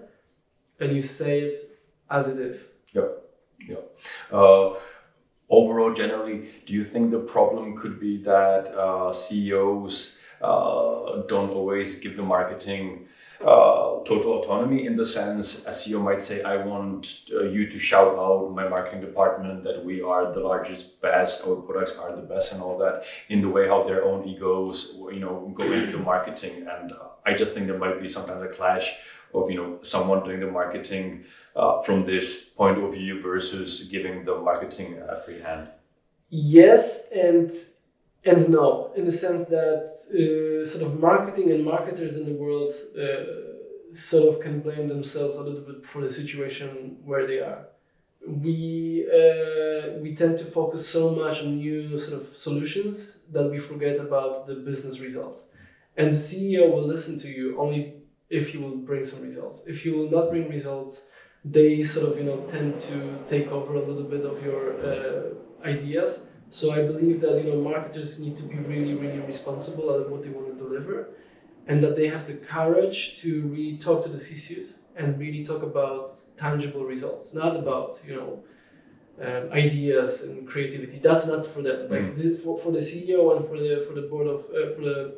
and 0.81 0.95
you 0.95 1.03
say 1.03 1.41
it 1.41 1.59
as 2.11 2.29
it 2.29 2.38
is. 2.38 2.69
Yeah, 2.93 3.09
yeah. 3.67 3.77
Uh, 4.33 4.75
overall, 5.51 5.93
generally, 5.93 6.49
do 6.67 6.73
you 6.73 6.85
think 6.85 7.11
the 7.11 7.19
problem 7.19 7.77
could 7.77 7.99
be 7.99 8.19
that 8.19 8.69
uh, 8.77 9.13
CEOs 9.13 10.19
uh, 10.41 11.23
don't 11.27 11.51
always 11.51 11.99
give 11.99 12.17
the 12.17 12.23
marketing 12.23 13.09
uh, 13.41 14.03
total 14.05 14.41
autonomy 14.41 14.87
in 14.87 14.97
the 14.97 15.07
sense 15.07 15.65
a 15.67 15.71
CEO 15.71 16.03
might 16.03 16.21
say, 16.21 16.43
I 16.43 16.57
want 16.57 17.23
uh, 17.33 17.45
you 17.45 17.69
to 17.71 17.79
shout 17.79 18.19
out 18.19 18.53
my 18.53 18.67
marketing 18.67 19.01
department 19.01 19.63
that 19.63 19.85
we 19.85 20.03
are 20.03 20.33
the 20.33 20.41
largest, 20.41 21.01
best, 21.01 21.47
our 21.47 21.57
products 21.57 21.97
are 21.97 22.15
the 22.17 22.23
best, 22.23 22.53
and 22.53 22.61
all 22.61 22.77
that, 22.79 23.05
in 23.29 23.41
the 23.41 23.49
way 23.49 23.69
how 23.69 23.85
their 23.85 24.05
own 24.05 24.29
egos, 24.29 24.95
you 25.13 25.21
know, 25.21 25.53
go 25.55 25.71
into 25.71 25.93
the 25.93 25.99
marketing. 25.99 26.67
And 26.69 26.93
uh, 26.93 27.11
I 27.25 27.35
just 27.35 27.53
think 27.53 27.69
there 27.69 27.79
might 27.79 28.01
be 28.01 28.09
sometimes 28.09 28.43
a 28.43 28.49
clash 28.49 28.93
of, 29.33 29.51
you 29.51 29.57
know, 29.57 29.79
someone 29.83 30.25
doing 30.25 30.41
the 30.41 30.51
marketing 30.51 31.25
uh, 31.59 31.83
from 31.83 32.07
this 32.07 32.44
point 32.44 32.79
of 32.79 32.92
view 32.92 33.21
versus 33.21 33.88
giving 33.90 34.25
the 34.25 34.37
marketing 34.37 34.99
a 35.09 35.21
free 35.23 35.40
hand. 35.40 35.68
Yes, 36.31 37.09
and 37.11 37.51
and 38.25 38.49
no, 38.49 38.92
in 38.97 39.05
the 39.05 39.12
sense 39.12 39.44
that 39.49 39.85
uh, 40.12 40.64
sort 40.68 40.85
of 40.87 41.01
marketing 41.01 41.51
and 41.51 41.64
marketers 41.64 42.16
in 42.16 42.27
the 42.27 42.35
world 42.35 42.71
uh, 42.97 43.94
sort 43.94 44.25
of 44.29 44.40
can 44.40 44.61
blame 44.61 44.87
themselves 44.88 45.37
a 45.37 45.40
little 45.40 45.62
bit 45.62 45.87
for 45.87 46.03
the 46.03 46.12
situation 46.12 46.99
where 47.05 47.27
they 47.27 47.40
are. 47.40 47.66
We 48.27 49.07
uh, 49.09 49.99
we 50.03 50.14
tend 50.14 50.38
to 50.38 50.44
focus 50.44 50.87
so 50.87 51.14
much 51.14 51.40
on 51.40 51.57
new 51.57 51.99
sort 51.99 52.21
of 52.21 52.37
solutions 52.37 53.18
that 53.33 53.51
we 53.51 53.59
forget 53.59 53.99
about 53.99 54.47
the 54.47 54.55
business 54.55 55.01
results. 55.01 55.40
And 55.97 56.12
the 56.12 56.16
CEO 56.16 56.71
will 56.73 56.87
listen 56.87 57.18
to 57.21 57.29
you 57.29 57.59
only 57.59 57.94
if 58.31 58.55
you 58.55 58.61
will 58.61 58.77
bring 58.77 59.05
some 59.05 59.23
results. 59.23 59.64
If 59.66 59.85
you 59.85 59.97
will 59.97 60.11
not 60.11 60.31
bring 60.31 60.49
results, 60.49 61.07
they 61.44 61.83
sort 61.83 62.12
of 62.12 62.18
you 62.18 62.24
know 62.24 62.40
tend 62.48 62.81
to 62.81 63.18
take 63.29 63.48
over 63.48 63.74
a 63.74 63.81
little 63.81 64.05
bit 64.05 64.24
of 64.24 64.44
your 64.44 64.62
uh, 64.85 65.66
ideas 65.66 66.29
so 66.51 66.72
I 66.72 66.83
believe 66.87 67.20
that 67.20 67.42
you 67.42 67.51
know 67.51 67.61
marketers 67.61 68.20
need 68.20 68.37
to 68.38 68.42
be 68.42 68.57
really, 68.57 68.94
really 68.94 69.20
responsible 69.20 69.94
at 69.94 70.09
what 70.09 70.22
they 70.22 70.31
want 70.31 70.48
to 70.48 70.55
deliver, 70.55 71.11
and 71.66 71.83
that 71.83 71.96
they 71.96 72.09
have 72.09 72.27
the 72.27 72.35
courage 72.35 73.20
to 73.20 73.42
really 73.48 73.77
talk 73.77 74.03
to 74.05 74.09
the 74.09 74.18
C-suite 74.18 74.70
and 74.96 75.18
really 75.18 75.44
talk 75.44 75.62
about 75.62 76.20
tangible 76.37 76.85
results, 76.85 77.35
not 77.35 77.55
about 77.57 78.01
you 78.07 78.14
know 78.16 78.42
um, 79.20 79.53
ideas 79.53 80.22
and 80.22 80.48
creativity. 80.48 80.98
That's 80.98 81.27
not 81.27 81.46
for 81.46 81.61
them. 81.61 81.90
Like 81.90 82.14
mm. 82.14 82.42
for, 82.42 82.59
for 82.59 82.72
the 82.72 82.79
CEO 82.79 83.37
and 83.37 83.46
for 83.46 83.59
the 83.59 83.85
for 83.87 83.94
the 83.94 84.07
board 84.09 84.27
of 84.27 84.40
uh, 84.46 84.74
for 84.74 84.83
the 84.83 85.14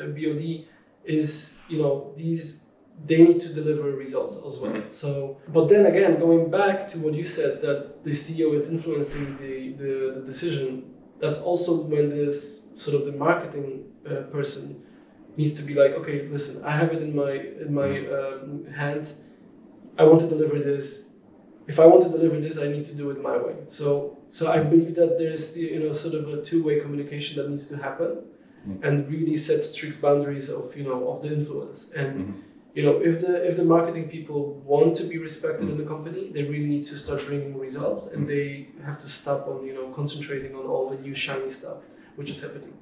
uh, 0.00 0.06
BOD 0.16 0.66
is 1.04 1.58
you 1.68 1.78
know 1.78 2.12
these 2.16 2.64
they 3.04 3.18
need 3.18 3.40
to 3.40 3.52
deliver 3.52 3.90
results 3.92 4.36
as 4.36 4.58
well. 4.58 4.72
Mm-hmm. 4.72 4.90
So, 4.90 5.40
but 5.48 5.68
then 5.68 5.86
again, 5.86 6.18
going 6.18 6.50
back 6.50 6.86
to 6.88 6.98
what 6.98 7.14
you 7.14 7.24
said, 7.24 7.60
that 7.62 8.04
the 8.04 8.10
CEO 8.10 8.54
is 8.54 8.68
influencing 8.68 9.36
the, 9.36 9.72
the, 9.72 10.20
the 10.20 10.22
decision, 10.24 10.94
that's 11.20 11.38
also 11.38 11.82
when 11.82 12.10
this 12.10 12.66
sort 12.76 12.96
of 12.96 13.04
the 13.04 13.12
marketing 13.12 13.84
uh, 14.08 14.22
person 14.32 14.82
needs 15.36 15.54
to 15.54 15.62
be 15.62 15.74
like, 15.74 15.92
okay, 15.92 16.28
listen, 16.28 16.64
I 16.64 16.72
have 16.72 16.92
it 16.92 17.02
in 17.02 17.14
my 17.14 17.32
in 17.32 17.74
my 17.74 17.88
mm-hmm. 17.88 18.66
um, 18.66 18.72
hands. 18.72 19.22
I 19.98 20.04
want 20.04 20.20
to 20.20 20.28
deliver 20.28 20.58
this. 20.58 21.04
If 21.68 21.78
I 21.78 21.86
want 21.86 22.02
to 22.02 22.08
deliver 22.08 22.40
this, 22.40 22.58
I 22.58 22.66
need 22.68 22.84
to 22.86 22.94
do 22.94 23.10
it 23.10 23.22
my 23.22 23.36
way. 23.36 23.54
So, 23.68 24.18
so 24.28 24.50
I 24.50 24.58
believe 24.58 24.94
that 24.96 25.18
there's 25.18 25.56
you 25.56 25.80
know 25.80 25.92
sort 25.92 26.14
of 26.14 26.28
a 26.28 26.42
two 26.42 26.62
way 26.62 26.80
communication 26.80 27.36
that 27.36 27.48
needs 27.50 27.68
to 27.68 27.76
happen, 27.76 28.24
mm-hmm. 28.66 28.84
and 28.84 29.08
really 29.08 29.36
set 29.36 29.62
strict 29.62 30.00
boundaries 30.00 30.48
of 30.50 30.76
you 30.76 30.84
know 30.84 31.08
of 31.08 31.22
the 31.22 31.32
influence 31.32 31.90
and. 31.92 32.20
Mm-hmm 32.20 32.40
you 32.74 32.82
know 32.82 32.98
if 33.00 33.20
the 33.20 33.48
if 33.48 33.56
the 33.56 33.64
marketing 33.64 34.08
people 34.08 34.54
want 34.64 34.96
to 34.96 35.04
be 35.04 35.18
respected 35.18 35.68
in 35.68 35.76
the 35.76 35.84
company 35.84 36.30
they 36.32 36.44
really 36.44 36.66
need 36.66 36.84
to 36.84 36.96
start 36.96 37.24
bringing 37.26 37.58
results 37.58 38.06
and 38.08 38.28
they 38.28 38.68
have 38.84 38.98
to 38.98 39.08
stop 39.08 39.46
on 39.46 39.66
you 39.66 39.74
know 39.74 39.88
concentrating 39.92 40.54
on 40.54 40.64
all 40.66 40.88
the 40.88 40.96
new 40.96 41.14
shiny 41.14 41.50
stuff 41.50 41.78
which 42.16 42.28
is 42.28 42.42
happening. 42.42 42.74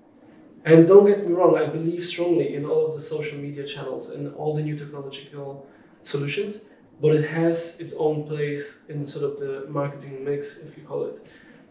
And 0.64 0.86
don't 0.86 1.06
get 1.06 1.26
me 1.26 1.32
wrong 1.32 1.56
i 1.56 1.66
believe 1.66 2.04
strongly 2.04 2.54
in 2.54 2.64
all 2.66 2.86
of 2.86 2.92
the 2.92 3.00
social 3.00 3.38
media 3.38 3.66
channels 3.66 4.10
and 4.10 4.34
all 4.34 4.54
the 4.54 4.62
new 4.62 4.76
technological 4.76 5.66
solutions 6.04 6.60
but 7.00 7.14
it 7.14 7.24
has 7.24 7.80
its 7.80 7.94
own 7.96 8.26
place 8.26 8.80
in 8.88 9.04
sort 9.06 9.24
of 9.24 9.38
the 9.38 9.66
marketing 9.70 10.22
mix 10.24 10.58
if 10.58 10.76
you 10.76 10.84
call 10.84 11.06
it. 11.06 11.26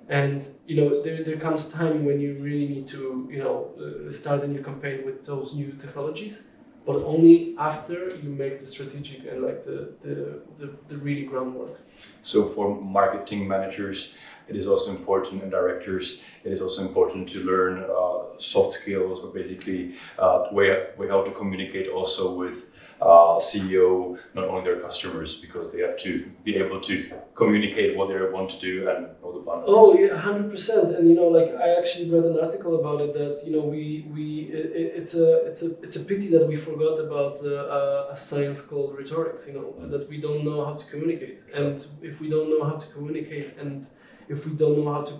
And 0.09 0.47
you 0.65 0.75
know 0.77 1.03
there, 1.03 1.23
there 1.23 1.37
comes 1.37 1.69
time 1.71 2.03
when 2.03 2.19
you 2.19 2.39
really 2.39 2.67
need 2.67 2.87
to 2.89 3.27
you 3.31 3.39
know 3.43 3.57
uh, 3.79 4.11
start 4.11 4.41
a 4.43 4.47
new 4.47 4.63
campaign 4.63 5.05
with 5.05 5.23
those 5.23 5.53
new 5.53 5.71
technologies 5.73 6.43
but 6.89 7.03
only 7.05 7.53
after 7.59 8.15
you 8.23 8.29
make 8.43 8.57
the 8.57 8.65
strategic 8.65 9.19
and 9.31 9.43
like 9.43 9.61
the, 9.63 9.93
the, 10.01 10.41
the, 10.57 10.67
the 10.87 10.97
really 10.97 11.21
groundwork. 11.21 11.77
So 12.23 12.47
for 12.47 12.81
marketing 12.81 13.47
managers, 13.47 14.15
it 14.47 14.55
is 14.55 14.65
also 14.65 14.89
important 14.89 15.43
and 15.43 15.51
directors 15.51 16.19
it 16.43 16.51
is 16.51 16.61
also 16.61 16.81
important 16.81 17.29
to 17.29 17.43
learn 17.43 17.83
uh, 17.83 18.39
soft 18.39 18.71
skills 18.71 19.19
or 19.19 19.31
basically 19.31 19.93
uh, 20.17 20.47
way, 20.51 20.87
way 20.97 21.07
how 21.07 21.21
to 21.21 21.31
communicate 21.31 21.89
also 21.89 22.33
with 22.33 22.68
uh, 23.01 23.39
CEO, 23.39 24.17
not 24.33 24.45
only 24.45 24.63
their 24.63 24.79
customers, 24.79 25.35
because 25.35 25.71
they 25.71 25.79
have 25.79 25.97
to 25.97 26.29
be 26.43 26.57
able 26.57 26.81
to 26.81 27.09
communicate 27.33 27.95
what 27.95 28.09
they 28.09 28.15
want 28.29 28.49
to 28.49 28.59
do 28.59 28.89
and 28.89 29.07
know 29.21 29.31
the 29.31 29.39
boundaries. 29.39 29.69
Oh 29.69 29.97
yeah, 29.97 30.17
hundred 30.17 30.49
percent. 30.51 30.95
And 30.95 31.07
you 31.07 31.15
know, 31.15 31.27
like 31.27 31.55
I 31.55 31.77
actually 31.77 32.09
read 32.09 32.25
an 32.25 32.37
article 32.39 32.79
about 32.79 33.01
it 33.01 33.13
that 33.13 33.45
you 33.45 33.53
know 33.53 33.61
we 33.61 34.05
we 34.13 34.49
it, 34.51 34.93
it's 34.99 35.15
a 35.15 35.45
it's 35.47 35.61
a 35.61 35.79
it's 35.81 35.95
a 35.95 36.01
pity 36.01 36.27
that 36.29 36.45
we 36.45 36.57
forgot 36.57 36.99
about 36.99 37.43
uh, 37.45 38.11
a 38.11 38.17
science 38.17 38.59
called 38.61 38.97
rhetorics. 38.97 39.47
You 39.47 39.53
know 39.53 39.75
mm. 39.79 39.89
that 39.91 40.09
we 40.09 40.19
don't 40.19 40.43
know 40.43 40.65
how 40.65 40.73
to 40.73 40.85
communicate, 40.91 41.43
and 41.53 41.75
if 42.01 42.19
we 42.19 42.29
don't 42.29 42.49
know 42.49 42.63
how 42.65 42.75
to 42.75 42.93
communicate, 42.93 43.57
and 43.57 43.87
if 44.27 44.45
we 44.45 44.53
don't 44.53 44.77
know 44.83 44.93
how 44.93 45.03
to 45.03 45.13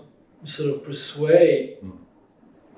sort 0.44 0.70
of 0.74 0.84
persuade. 0.84 1.78
Mm 1.82 1.98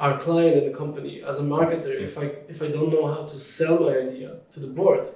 our 0.02 0.18
client 0.18 0.56
and 0.58 0.66
the 0.70 0.76
company 0.76 1.22
as 1.30 1.38
a 1.38 1.46
marketer 1.56 1.94
if 2.08 2.14
i 2.18 2.26
if 2.54 2.60
i 2.66 2.68
don't 2.74 2.90
know 2.94 3.06
how 3.14 3.22
to 3.32 3.38
sell 3.38 3.76
my 3.86 3.94
idea 4.06 4.30
to 4.52 4.58
the 4.64 4.66
board 4.78 5.06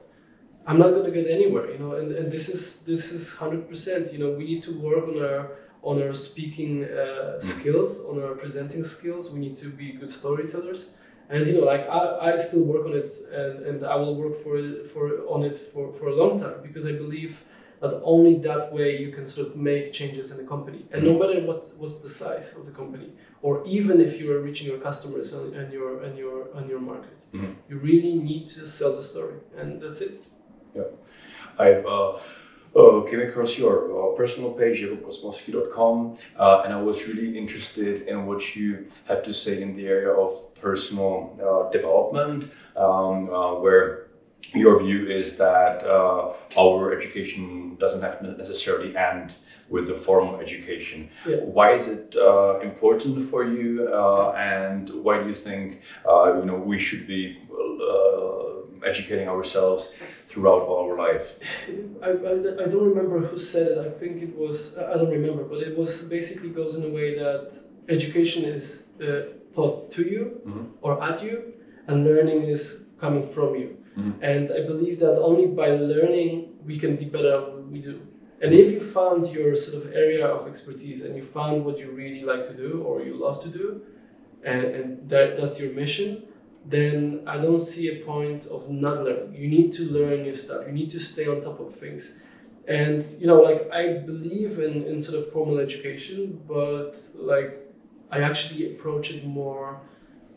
i'm 0.66 0.79
not 0.79 0.90
going 0.94 1.07
to 1.11 1.14
get 1.18 1.27
anywhere 1.38 1.66
you 1.72 1.79
know 1.83 1.92
and, 1.96 2.12
and 2.18 2.31
this 2.31 2.49
is 2.49 2.61
this 2.90 3.12
is 3.12 3.22
100% 3.33 4.12
you 4.12 4.18
know 4.20 4.31
we 4.40 4.44
need 4.51 4.62
to 4.62 4.72
work 4.88 5.05
on 5.12 5.18
our 5.29 5.40
on 5.83 6.03
our 6.03 6.14
speaking 6.14 6.85
uh, 6.85 6.88
mm. 6.88 7.42
skills 7.42 7.90
on 8.09 8.22
our 8.22 8.35
presenting 8.42 8.85
skills 8.85 9.31
we 9.35 9.40
need 9.46 9.57
to 9.64 9.68
be 9.83 9.92
good 9.92 10.12
storytellers 10.20 10.90
and 11.31 11.46
you 11.49 11.55
know 11.57 11.66
like 11.72 11.85
i, 11.88 12.03
I 12.29 12.37
still 12.37 12.64
work 12.72 12.85
on 12.87 12.94
it 13.03 13.11
and, 13.40 13.66
and 13.68 13.85
i 13.85 13.96
will 13.96 14.16
work 14.22 14.37
for 14.44 14.57
it 14.57 14.87
for 14.92 15.03
on 15.35 15.42
it 15.42 15.57
for, 15.72 15.92
for 15.99 16.07
a 16.14 16.16
long 16.22 16.38
time 16.38 16.59
because 16.62 16.87
i 16.87 16.92
believe 16.92 17.33
that 17.81 18.01
only 18.03 18.37
that 18.37 18.73
way 18.73 18.97
you 18.97 19.12
can 19.12 19.27
sort 19.27 19.49
of 19.49 19.57
make 19.57 19.93
changes 19.93 20.31
in 20.31 20.37
the 20.39 20.49
company 20.49 20.87
and 20.93 21.03
no 21.03 21.12
mm. 21.12 21.21
matter 21.21 21.41
what 21.47 21.69
what's 21.79 21.99
the 21.99 22.09
size 22.09 22.55
of 22.57 22.65
the 22.65 22.73
company 22.73 23.11
or 23.43 23.65
even 23.67 24.01
if 24.01 24.21
you 24.21 24.33
are 24.33 24.41
reaching 24.41 24.67
your 24.67 24.79
customers 24.79 25.33
and, 25.33 25.55
and 25.55 25.73
your 25.73 26.03
and 26.03 26.19
your 26.19 26.49
and 26.57 26.69
your 26.69 26.81
market, 26.81 27.19
mm-hmm. 27.33 27.53
you 27.69 27.77
really 27.79 28.15
need 28.15 28.49
to 28.49 28.67
sell 28.67 28.97
the 28.97 29.03
story, 29.03 29.39
and 29.57 29.81
that's 29.81 30.01
it. 30.01 30.25
Yeah, 30.75 30.91
I've. 31.59 31.87
Uh, 31.87 32.19
uh, 32.75 33.01
came 33.09 33.23
across 33.23 33.57
your 33.57 33.77
uh, 33.89 34.15
personal 34.15 34.53
page, 34.53 34.83
jakubkosmowski.com, 34.83 36.19
uh, 36.37 36.62
and 36.62 36.75
I 36.75 36.83
was 36.83 37.09
really 37.09 37.39
interested 37.39 38.03
in 38.03 38.27
what 38.27 38.55
you 38.55 38.89
had 39.09 39.25
to 39.25 39.33
say 39.33 39.62
in 39.62 39.75
the 39.77 39.87
area 39.87 40.12
of 40.12 40.55
personal 40.57 41.15
uh, 41.41 41.71
development, 41.71 42.53
um, 42.77 43.31
uh, 43.31 43.55
where 43.55 44.06
your 44.55 44.83
view 44.83 45.09
is 45.09 45.37
that 45.37 45.85
uh, 45.85 46.33
our 46.59 46.97
education 46.97 47.77
doesn't 47.79 48.03
have 48.03 48.21
to 48.21 48.33
necessarily 48.37 48.97
end 48.97 49.35
with 49.69 49.87
the 49.87 49.95
formal 49.95 50.41
education. 50.41 51.09
Yeah. 51.27 51.37
Why 51.37 51.75
is 51.75 51.89
it 51.89 52.15
uh, 52.17 52.61
important 52.61 53.29
for 53.31 53.45
you, 53.45 53.89
uh, 53.93 54.31
and 54.33 54.89
why 55.03 55.23
do 55.23 55.29
you 55.29 55.35
think 55.35 55.81
uh, 56.09 56.39
you 56.39 56.45
know 56.45 56.57
we 56.57 56.79
should 56.79 57.07
be 57.07 57.39
uh, 57.53 58.87
educating 58.87 59.29
ourselves 59.29 59.93
throughout 60.29 60.63
our 60.69 60.97
life? 60.97 61.39
I, 62.03 62.11
I, 62.11 62.33
I, 62.65 62.67
don't 62.69 62.89
remember 62.95 63.27
who 63.27 63.39
said 63.39 63.67
it. 63.73 63.79
I 63.79 63.91
think 63.99 64.23
it 64.23 64.37
was 64.37 64.79
I 64.79 64.95
don't 64.95 65.11
remember, 65.11 65.43
but 65.45 65.59
it 65.59 65.77
was 65.77 66.03
basically 66.03 66.51
goes 66.51 66.75
in 66.77 66.85
a 66.85 66.91
way 66.91 67.19
that 67.19 67.59
education 67.89 68.45
is 68.45 68.89
uh, 69.01 69.33
taught 69.55 69.91
to 69.93 70.03
you 70.03 70.41
mm-hmm. 70.47 70.65
or 70.83 71.03
at 71.03 71.23
you, 71.23 71.55
and 71.89 72.05
learning 72.05 72.43
is 72.43 72.87
coming 73.01 73.27
from 73.29 73.57
you. 73.57 73.77
Mm-hmm. 73.99 74.23
And 74.23 74.51
I 74.51 74.67
believe 74.67 74.99
that 75.01 75.19
only 75.19 75.47
by 75.47 75.71
learning 75.71 76.55
we 76.65 76.79
can 76.79 76.97
be 76.97 77.07
better 77.07 77.35
at 77.35 77.53
what 77.53 77.67
we 77.69 77.81
do. 77.81 78.01
And 78.43 78.53
if 78.53 78.71
you 78.71 78.81
found 78.81 79.29
your 79.29 79.57
sort 79.57 79.83
of 79.83 79.93
area 79.93 80.27
of 80.27 80.47
expertise 80.47 81.01
and 81.01 81.17
you 81.17 81.23
found 81.23 81.65
what 81.65 81.79
you 81.79 81.91
really 81.91 82.23
like 82.23 82.45
to 82.45 82.55
do 82.55 82.83
or 82.83 83.03
you 83.03 83.15
love 83.15 83.41
to 83.43 83.49
do, 83.49 83.81
and, 84.45 84.65
and 84.65 85.09
that, 85.09 85.37
that's 85.37 85.59
your 85.59 85.73
mission, 85.73 86.23
then 86.67 87.23
I 87.27 87.39
don't 87.39 87.61
see 87.61 87.89
a 87.89 88.05
point 88.05 88.47
of 88.47 88.69
not 88.69 89.03
learning. 89.05 89.35
You 89.35 89.49
need 89.49 89.73
to 89.75 89.85
learn 89.85 90.23
new 90.23 90.35
stuff. 90.35 90.67
You 90.67 90.73
need 90.73 90.91
to 90.91 91.01
stay 91.01 91.27
on 91.27 91.41
top 91.41 91.61
of 91.61 91.75
things. 91.77 92.19
And 92.69 93.03
you 93.19 93.27
know, 93.27 93.41
like 93.41 93.71
I 93.71 93.99
believe 93.99 94.59
in, 94.59 94.85
in 94.85 95.01
sort 95.01 95.19
of 95.23 95.33
formal 95.33 95.59
education, 95.59 96.43
but 96.47 96.99
like 97.15 97.59
I 98.11 98.21
actually 98.21 98.75
approach 98.75 99.11
it 99.13 99.25
more 99.25 99.81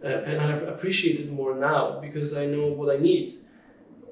uh, 0.03 0.07
and 0.07 0.39
I 0.39 0.51
appreciate 0.71 1.19
it 1.19 1.31
more 1.31 1.55
now 1.55 1.99
because 1.99 2.35
I 2.35 2.45
know 2.45 2.67
what 2.67 2.95
I 2.95 2.99
need. 2.99 3.33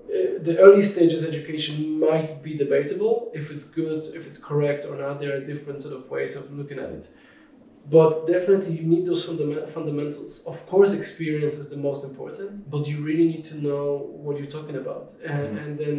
Uh, 0.09 0.39
the 0.47 0.57
early 0.59 0.81
stages 0.81 1.23
education 1.25 1.99
might 1.99 2.41
be 2.41 2.53
debatable 2.57 3.31
if 3.33 3.51
it's 3.51 3.65
good, 3.65 4.07
if 4.15 4.25
it's 4.25 4.37
correct 4.37 4.85
or 4.85 4.95
not. 4.95 5.19
There 5.19 5.35
are 5.35 5.41
different 5.41 5.81
sort 5.81 5.95
of 5.95 6.09
ways 6.09 6.35
of 6.35 6.51
looking 6.57 6.79
at 6.79 6.89
it. 6.91 7.07
But 7.89 8.27
definitely, 8.27 8.73
you 8.79 8.83
need 8.83 9.05
those 9.05 9.23
fundament- 9.23 9.69
fundamentals. 9.69 10.43
Of 10.45 10.65
course, 10.67 10.93
experience 10.93 11.57
is 11.57 11.69
the 11.69 11.77
most 11.77 12.03
important, 12.03 12.69
but 12.69 12.85
you 12.87 12.97
really 13.01 13.27
need 13.33 13.45
to 13.45 13.55
know 13.67 14.09
what 14.23 14.37
you're 14.37 14.53
talking 14.59 14.75
about, 14.75 15.13
and, 15.25 15.47
Mhm. 15.57 15.63
and 15.63 15.77
then 15.79 15.97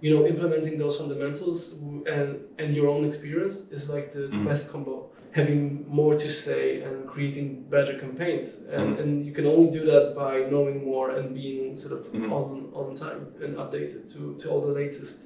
you 0.00 0.10
know 0.14 0.26
implementing 0.26 0.76
those 0.78 0.96
fundamentals 1.00 1.70
w- 1.70 2.04
and 2.14 2.28
and 2.60 2.68
your 2.76 2.88
own 2.94 3.04
experience 3.10 3.56
is 3.76 3.88
like 3.94 4.06
the 4.12 4.24
Mhm. 4.28 4.44
best 4.48 4.70
combo. 4.72 4.96
Having 5.34 5.86
more 5.88 6.14
to 6.14 6.30
say 6.30 6.80
and 6.82 7.08
creating 7.08 7.64
better 7.68 7.98
campaigns, 7.98 8.62
and, 8.70 8.86
Mhm. 8.96 9.00
and 9.00 9.26
you 9.26 9.32
can 9.32 9.46
only 9.46 9.68
do 9.78 9.84
that 9.92 10.14
by 10.14 10.32
knowing 10.52 10.84
more 10.84 11.10
and 11.10 11.34
being 11.34 11.74
sort 11.74 11.92
of 11.98 12.02
Mhm. 12.12 12.30
on 12.38 12.48
on 12.80 12.94
time 12.94 13.20
and 13.44 13.56
updated 13.62 14.02
to 14.12 14.20
to 14.40 14.44
all 14.50 14.60
the 14.68 14.74
latest 14.82 15.16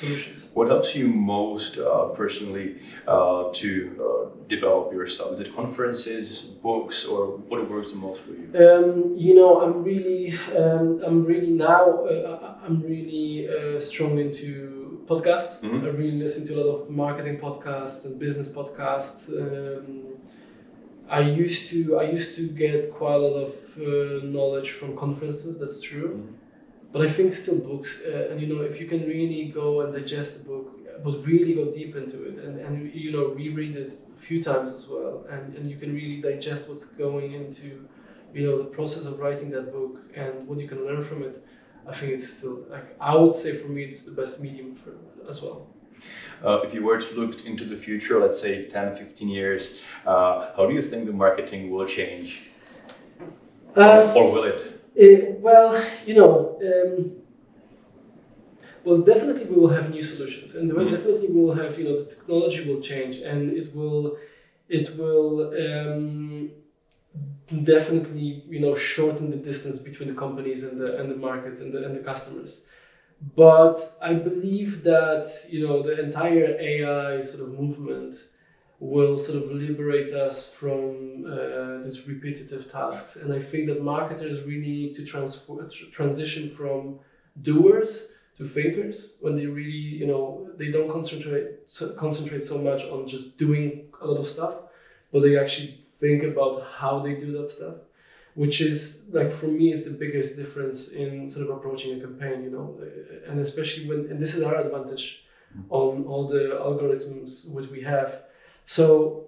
solutions. 0.00 0.38
What 0.54 0.68
helps 0.68 0.96
you 0.96 1.06
most 1.08 1.72
uh, 1.78 2.06
personally 2.20 2.68
uh, 3.06 3.42
to 3.60 3.68
uh, 4.06 4.24
develop 4.48 4.86
yourself? 4.94 5.28
Is 5.34 5.40
it 5.40 5.50
conferences, 5.54 6.26
books, 6.68 7.06
or 7.12 7.20
what 7.50 7.60
works 7.70 7.90
the 7.92 7.98
most 8.06 8.20
for 8.24 8.32
you? 8.40 8.46
Um, 8.66 9.14
you 9.26 9.34
know, 9.38 9.50
I'm 9.62 9.76
really, 9.90 10.32
um, 10.62 10.86
I'm 11.06 11.18
really 11.32 11.52
now, 11.52 11.84
uh, 12.14 12.54
I'm 12.64 12.76
really 12.92 13.28
uh, 13.54 13.78
strong 13.78 14.18
into 14.18 14.79
podcasts. 15.14 15.52
Mhm. 15.62 15.82
I 15.86 15.88
really 16.00 16.18
listen 16.24 16.42
to 16.48 16.52
a 16.54 16.62
lot 16.62 16.70
of 16.78 16.90
marketing 17.04 17.36
podcasts 17.46 18.00
and 18.06 18.12
business 18.26 18.48
podcasts. 18.58 19.16
Um, 19.42 19.86
I 21.08 21.20
used 21.44 21.62
to, 21.70 21.78
I 22.02 22.04
used 22.16 22.32
to 22.38 22.42
get 22.64 22.80
quite 23.00 23.14
a 23.20 23.22
lot 23.26 23.36
of 23.46 23.52
uh, 23.78 24.24
knowledge 24.36 24.70
from 24.78 24.90
conferences. 25.04 25.52
That's 25.60 25.80
true, 25.90 26.10
Mhm. 26.16 26.32
but 26.92 27.00
I 27.06 27.08
think 27.16 27.28
still 27.42 27.58
books. 27.70 27.90
Uh, 28.10 28.28
and 28.30 28.36
you 28.42 28.48
know, 28.52 28.60
if 28.70 28.74
you 28.80 28.86
can 28.92 29.02
really 29.14 29.42
go 29.62 29.66
and 29.82 29.88
digest 30.00 30.30
the 30.38 30.44
book, 30.52 30.66
but 31.04 31.12
really 31.32 31.54
go 31.60 31.64
deep 31.80 31.92
into 32.02 32.18
it, 32.28 32.36
and, 32.44 32.54
and 32.64 32.74
you 33.04 33.10
know, 33.14 33.24
reread 33.42 33.74
it 33.84 33.92
a 34.18 34.20
few 34.28 34.38
times 34.50 34.68
as 34.78 34.84
well, 34.92 35.14
and, 35.34 35.44
and 35.56 35.62
you 35.72 35.76
can 35.82 35.90
really 36.00 36.18
digest 36.30 36.62
what's 36.68 36.86
going 37.04 37.28
into 37.40 37.66
you 38.36 38.42
know 38.46 38.56
the 38.64 38.70
process 38.78 39.04
of 39.10 39.14
writing 39.22 39.48
that 39.56 39.66
book 39.78 39.94
and 40.22 40.32
what 40.48 40.56
you 40.62 40.68
can 40.72 40.80
learn 40.88 41.02
from 41.10 41.20
it 41.28 41.34
i 41.86 41.92
think 41.94 42.12
it's 42.12 42.28
still 42.36 42.56
like 42.70 42.96
i 43.00 43.14
would 43.14 43.32
say 43.32 43.56
for 43.56 43.68
me 43.68 43.84
it's 43.84 44.04
the 44.04 44.12
best 44.12 44.40
medium 44.42 44.74
for 44.74 44.92
as 45.28 45.42
well 45.42 45.58
Uh, 46.44 46.60
if 46.66 46.70
you 46.74 46.82
were 46.88 46.98
to 47.06 47.10
look 47.20 47.34
into 47.50 47.64
the 47.72 47.76
future, 47.86 48.16
let's 48.24 48.40
say 48.44 48.52
10, 48.76 48.86
15 48.96 49.28
years, 49.38 49.62
uh, 50.12 50.36
how 50.56 50.64
do 50.68 50.72
you 50.78 50.82
think 50.90 51.00
the 51.06 51.12
marketing 51.26 51.62
will 51.72 51.86
change? 51.98 52.28
uh, 53.76 54.12
or 54.16 54.32
will 54.32 54.44
it? 54.44 54.80
eh, 54.96 55.32
well 55.40 55.80
you 56.06 56.14
know 56.14 56.58
um, 56.68 57.12
well 58.84 58.98
definitely 58.98 59.44
we 59.44 59.56
will 59.56 59.68
have 59.68 59.90
new 59.90 60.02
solutions 60.02 60.54
and 60.54 60.70
Mhm. 60.70 60.90
definitely 60.90 61.28
we 61.28 61.40
will 61.44 61.54
have 61.54 61.78
you 61.78 61.84
know 61.84 61.96
the 62.02 62.04
technology 62.14 62.60
will 62.68 62.80
change 62.80 63.18
and 63.18 63.40
it 63.60 63.74
will 63.74 64.16
it 64.68 64.86
will 64.98 65.30
um, 65.64 66.50
definitely 67.64 68.44
you 68.48 68.60
know 68.60 68.74
shorten 68.74 69.30
the 69.30 69.36
distance 69.36 69.78
between 69.78 70.08
the 70.08 70.14
companies 70.14 70.62
and 70.62 70.80
the 70.80 70.98
and 71.00 71.10
the 71.10 71.16
markets 71.16 71.60
and 71.60 71.72
the 71.72 71.84
and 71.84 71.96
the 71.96 72.00
customers. 72.00 72.62
But 73.36 73.78
i 74.00 74.14
believe 74.14 74.82
that 74.84 75.26
you 75.48 75.66
know 75.66 75.82
the 75.82 76.00
entire 76.02 76.56
ai 76.60 77.20
sort 77.20 77.42
of 77.48 77.58
movement 77.58 78.14
will 78.78 79.16
sort 79.16 79.42
of 79.42 79.50
liberate 79.52 80.10
us 80.12 80.48
from 80.48 81.26
uh, 81.26 81.82
these 81.82 82.08
repetitive 82.08 82.70
tasks. 82.70 83.16
And 83.16 83.32
i 83.32 83.40
think 83.42 83.66
that 83.68 83.82
marketers 83.82 84.42
really 84.42 84.72
need 84.80 84.94
to 84.94 85.04
transfer 85.04 85.68
tr- 85.68 85.90
transition 85.92 86.50
from 86.50 86.98
doers 87.42 88.08
to 88.38 88.48
thinkers 88.48 89.14
when 89.20 89.36
they 89.36 89.46
really 89.46 89.84
you 90.00 90.06
know 90.06 90.48
they 90.56 90.70
don't 90.70 90.90
concentrate 90.90 91.46
so, 91.66 91.92
concentrate 91.94 92.42
so 92.42 92.58
much 92.58 92.84
on 92.84 93.06
just 93.06 93.36
doing 93.36 93.84
a 94.00 94.06
lot 94.06 94.18
of 94.18 94.26
stuff 94.26 94.54
but 95.12 95.20
they 95.22 95.38
actually 95.38 95.84
think 96.00 96.22
about 96.22 96.62
how 96.78 96.98
they 97.00 97.14
do 97.14 97.32
that 97.38 97.48
stuff 97.48 97.76
which 98.34 98.60
is 98.60 99.02
like 99.10 99.32
for 99.32 99.46
me 99.46 99.72
is 99.72 99.84
the 99.84 99.90
biggest 99.90 100.36
difference 100.36 100.88
in 100.88 101.28
sort 101.28 101.48
of 101.48 101.56
approaching 101.56 101.98
a 101.98 102.00
campaign 102.00 102.42
you 102.44 102.50
know? 102.50 102.78
And 103.28 103.40
especially 103.40 103.88
when 103.88 104.00
and 104.10 104.18
this 104.20 104.34
is 104.34 104.42
our 104.42 104.56
advantage 104.56 105.24
on 105.68 106.04
all 106.04 106.28
the 106.28 106.58
algorithms 106.68 107.48
which 107.50 107.68
we 107.70 107.82
have. 107.82 108.22
So 108.66 109.24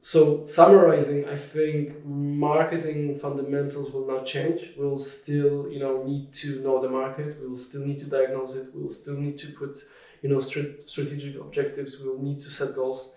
so 0.00 0.46
summarizing 0.46 1.28
i 1.28 1.36
think 1.36 2.04
marketing 2.06 3.18
fundamentals 3.18 3.92
will 3.92 4.06
not 4.06 4.24
change. 4.24 4.60
We'll 4.78 4.96
still 4.96 5.68
you 5.70 5.80
know 5.80 6.04
need 6.04 6.32
to 6.34 6.60
know 6.62 6.80
the 6.80 6.88
market. 6.88 7.36
We 7.40 7.48
will 7.48 7.64
still 7.68 7.84
need 7.84 7.98
to 7.98 8.06
diagnose 8.06 8.54
it. 8.54 8.74
We 8.74 8.82
will 8.82 8.96
still 9.02 9.16
need 9.16 9.36
to 9.38 9.48
put 9.60 9.78
you 10.22 10.28
know 10.30 10.40
strategic 10.40 11.34
objectives. 11.40 12.00
We 12.00 12.08
will 12.08 12.22
need 12.22 12.40
to 12.42 12.50
set 12.50 12.74
goals 12.74 13.10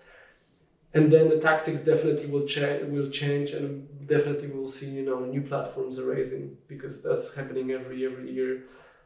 and 0.94 1.10
then 1.12 1.28
the 1.28 1.38
tactics 1.38 1.80
definitely 1.80 2.26
will 2.26 2.46
change 2.46 2.80
will 2.94 3.10
change 3.22 3.50
and 3.58 3.68
definitely 4.14 4.48
we'll 4.48 4.68
see 4.78 4.90
you 4.98 5.04
know 5.08 5.20
new 5.34 5.42
platforms 5.50 5.98
arising 5.98 6.56
because 6.68 7.02
that's 7.02 7.34
happening 7.34 7.66
every 7.78 7.98
every 8.10 8.30
year 8.38 8.52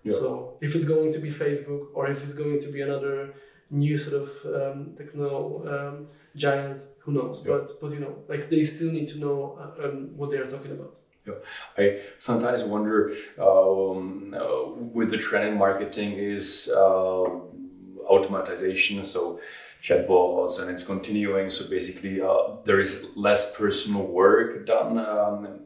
Yeah. 0.04 0.18
so 0.20 0.28
if 0.66 0.70
it's 0.76 0.88
going 0.94 1.10
to 1.16 1.20
be 1.26 1.30
facebook 1.44 1.84
or 1.96 2.02
if 2.14 2.18
it's 2.24 2.36
going 2.42 2.58
to 2.64 2.68
be 2.76 2.80
another 2.88 3.14
new 3.82 3.96
sort 4.04 4.16
of 4.24 4.28
um, 4.58 4.78
techno 4.98 5.28
um, 5.72 5.94
giant 6.44 6.78
who 7.02 7.10
knows 7.18 7.36
Yeah. 7.38 7.52
but 7.52 7.64
but 7.80 7.90
you 7.96 8.00
know 8.04 8.14
like 8.30 8.42
they 8.52 8.62
still 8.74 8.92
need 8.98 9.08
to 9.14 9.18
know 9.24 9.38
uh, 9.62 9.84
um, 9.84 9.96
what 10.18 10.28
they 10.30 10.38
are 10.42 10.50
talking 10.56 10.72
about 10.78 10.92
yeah. 11.28 11.38
I 11.82 11.84
sometimes 12.18 12.60
wonder 12.74 12.96
um, 13.48 14.32
uh, 14.40 14.70
with 14.96 15.08
the 15.10 15.18
trend 15.26 15.44
in 15.50 15.54
marketing 15.66 16.10
is 16.12 16.70
uh, 16.72 17.26
automatization, 18.14 19.04
so 19.04 19.40
chatbots, 19.86 20.60
and 20.60 20.70
it's 20.70 20.82
continuing. 20.82 21.50
So 21.50 21.68
basically, 21.70 22.20
uh, 22.20 22.56
there 22.64 22.80
is 22.80 23.06
less 23.14 23.54
personal 23.56 24.02
work 24.02 24.66
done 24.66 24.98
um, 24.98 25.60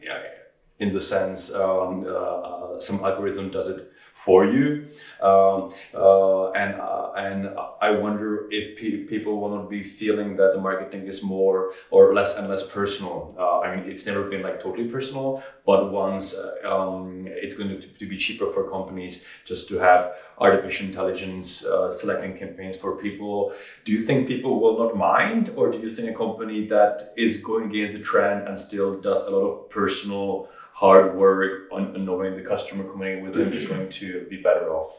in 0.79 0.93
the 0.93 1.01
sense 1.01 1.53
um, 1.53 2.05
uh, 2.07 2.81
some 2.81 3.05
algorithm 3.05 3.51
does 3.51 3.69
it 3.69 3.91
for 4.25 4.45
you, 4.45 4.87
um, 5.23 5.73
uh, 5.95 6.51
and 6.53 6.81
uh, 6.81 7.13
and 7.17 7.49
I 7.81 7.91
wonder 7.91 8.49
if 8.51 8.79
pe- 8.79 9.05
people 9.05 9.41
will 9.41 9.57
not 9.57 9.71
be 9.71 9.83
feeling 9.83 10.37
that 10.37 10.53
the 10.55 10.61
marketing 10.61 11.07
is 11.07 11.23
more 11.23 11.73
or 11.91 12.15
less 12.15 12.37
and 12.37 12.49
less 12.49 12.63
personal. 12.63 13.35
Uh, 13.39 13.61
I 13.61 13.75
mean, 13.75 13.91
it's 13.91 14.07
never 14.07 14.25
been 14.29 14.43
like 14.43 14.63
totally 14.63 14.89
personal, 14.89 15.43
but 15.65 15.91
once 15.91 16.35
uh, 16.35 16.57
um, 16.69 17.27
it's 17.29 17.55
going 17.57 17.71
to, 17.71 17.87
to 17.87 18.07
be 18.09 18.17
cheaper 18.17 18.51
for 18.51 18.69
companies 18.71 19.25
just 19.45 19.69
to 19.69 19.79
have 19.79 20.13
artificial 20.39 20.87
intelligence 20.87 21.65
uh, 21.65 21.93
selecting 21.93 22.37
campaigns 22.37 22.77
for 22.77 22.97
people. 22.97 23.53
Do 23.85 23.93
you 23.93 24.01
think 24.01 24.29
people 24.29 24.61
will 24.61 24.79
not 24.79 24.97
mind, 24.97 25.53
or 25.57 25.71
do 25.71 25.79
you 25.79 25.89
think 25.89 26.11
a 26.11 26.15
company 26.15 26.67
that 26.67 27.13
is 27.17 27.43
going 27.43 27.71
against 27.71 27.97
the 27.97 28.03
trend 28.03 28.49
and 28.49 28.59
still 28.59 29.01
does 29.01 29.27
a 29.27 29.31
lot 29.31 29.45
of 29.47 29.71
personal 29.71 30.49
hard 30.73 31.17
work 31.17 31.69
on, 31.73 32.05
knowing 32.05 32.37
the 32.37 32.43
customer 32.43 32.85
coming 32.85 33.23
with 33.23 33.35
them 33.35 33.53
is 33.53 33.65
going 33.73 33.89
to 33.89 34.27
be 34.31 34.37
better 34.41 34.71
off? 34.71 34.97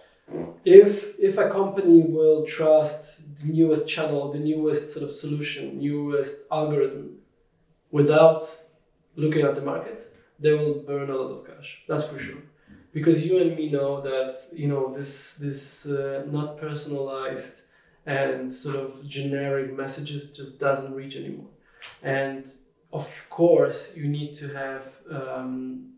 if 0.65 1.19
if 1.19 1.37
a 1.37 1.49
company 1.49 2.01
will 2.01 2.45
trust 2.45 3.21
the 3.39 3.51
newest 3.51 3.87
channel 3.87 4.31
the 4.31 4.39
newest 4.39 4.93
sort 4.93 5.03
of 5.07 5.11
solution 5.11 5.79
newest 5.79 6.43
algorithm 6.51 7.17
without 7.91 8.43
looking 9.15 9.41
at 9.41 9.55
the 9.55 9.61
market 9.61 10.03
they 10.39 10.53
will 10.53 10.75
burn 10.83 11.09
a 11.09 11.15
lot 11.15 11.31
of 11.31 11.45
cash 11.45 11.81
that's 11.87 12.07
for 12.07 12.19
sure 12.19 12.41
because 12.93 13.25
you 13.25 13.39
and 13.39 13.55
me 13.55 13.69
know 13.69 14.01
that 14.01 14.35
you 14.53 14.67
know 14.67 14.93
this 14.93 15.35
this 15.35 15.85
uh, 15.85 16.23
not 16.27 16.57
personalized 16.57 17.61
and 18.05 18.51
sort 18.51 18.75
of 18.75 19.05
generic 19.07 19.75
messages 19.75 20.31
just 20.31 20.59
doesn't 20.59 20.93
reach 20.93 21.15
anymore 21.15 21.51
and 22.03 22.45
of 22.93 23.07
course 23.29 23.79
you 23.95 24.07
need 24.07 24.33
to 24.35 24.47
have 24.49 24.83
um, 25.09 25.93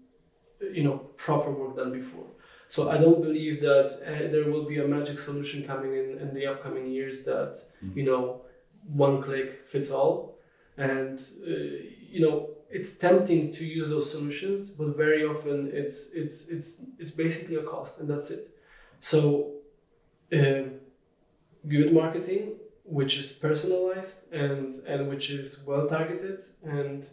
you 0.77 0.83
know 0.83 0.97
proper 1.17 1.51
work 1.51 1.75
done 1.75 1.91
before 1.91 2.27
so 2.67 2.89
I 2.89 2.97
don't 2.97 3.21
believe 3.21 3.61
that 3.61 3.89
uh, 4.01 4.31
there 4.31 4.45
will 4.51 4.65
be 4.65 4.79
a 4.79 4.87
magic 4.87 5.19
solution 5.19 5.63
coming 5.71 5.93
in 6.01 6.17
in 6.23 6.33
the 6.33 6.45
upcoming 6.51 6.87
years 6.97 7.23
that 7.25 7.53
Mhm. 7.83 7.95
you 7.97 8.05
know 8.09 8.23
one 9.05 9.21
click 9.21 9.49
fits 9.71 9.89
all, 9.91 10.15
and 10.77 11.17
uh, 11.47 11.51
you 12.13 12.19
know 12.25 12.35
it's 12.77 12.91
tempting 13.07 13.51
to 13.57 13.63
use 13.79 13.87
those 13.93 14.07
solutions, 14.15 14.61
but 14.79 14.89
very 15.05 15.23
often 15.33 15.57
it's 15.81 15.97
it's 16.21 16.37
it's 16.55 16.69
it's 17.01 17.11
basically 17.11 17.55
a 17.63 17.63
cost, 17.73 17.99
and 17.99 18.07
that's 18.11 18.29
it. 18.37 18.43
So 19.11 19.19
um, 20.39 20.65
good 21.67 21.93
marketing, 21.93 22.43
which 22.83 23.17
is 23.17 23.31
personalized 23.33 24.31
and 24.33 24.75
and 24.87 25.09
which 25.09 25.29
is 25.29 25.63
well 25.65 25.87
targeted 25.87 26.43
and 26.63 27.07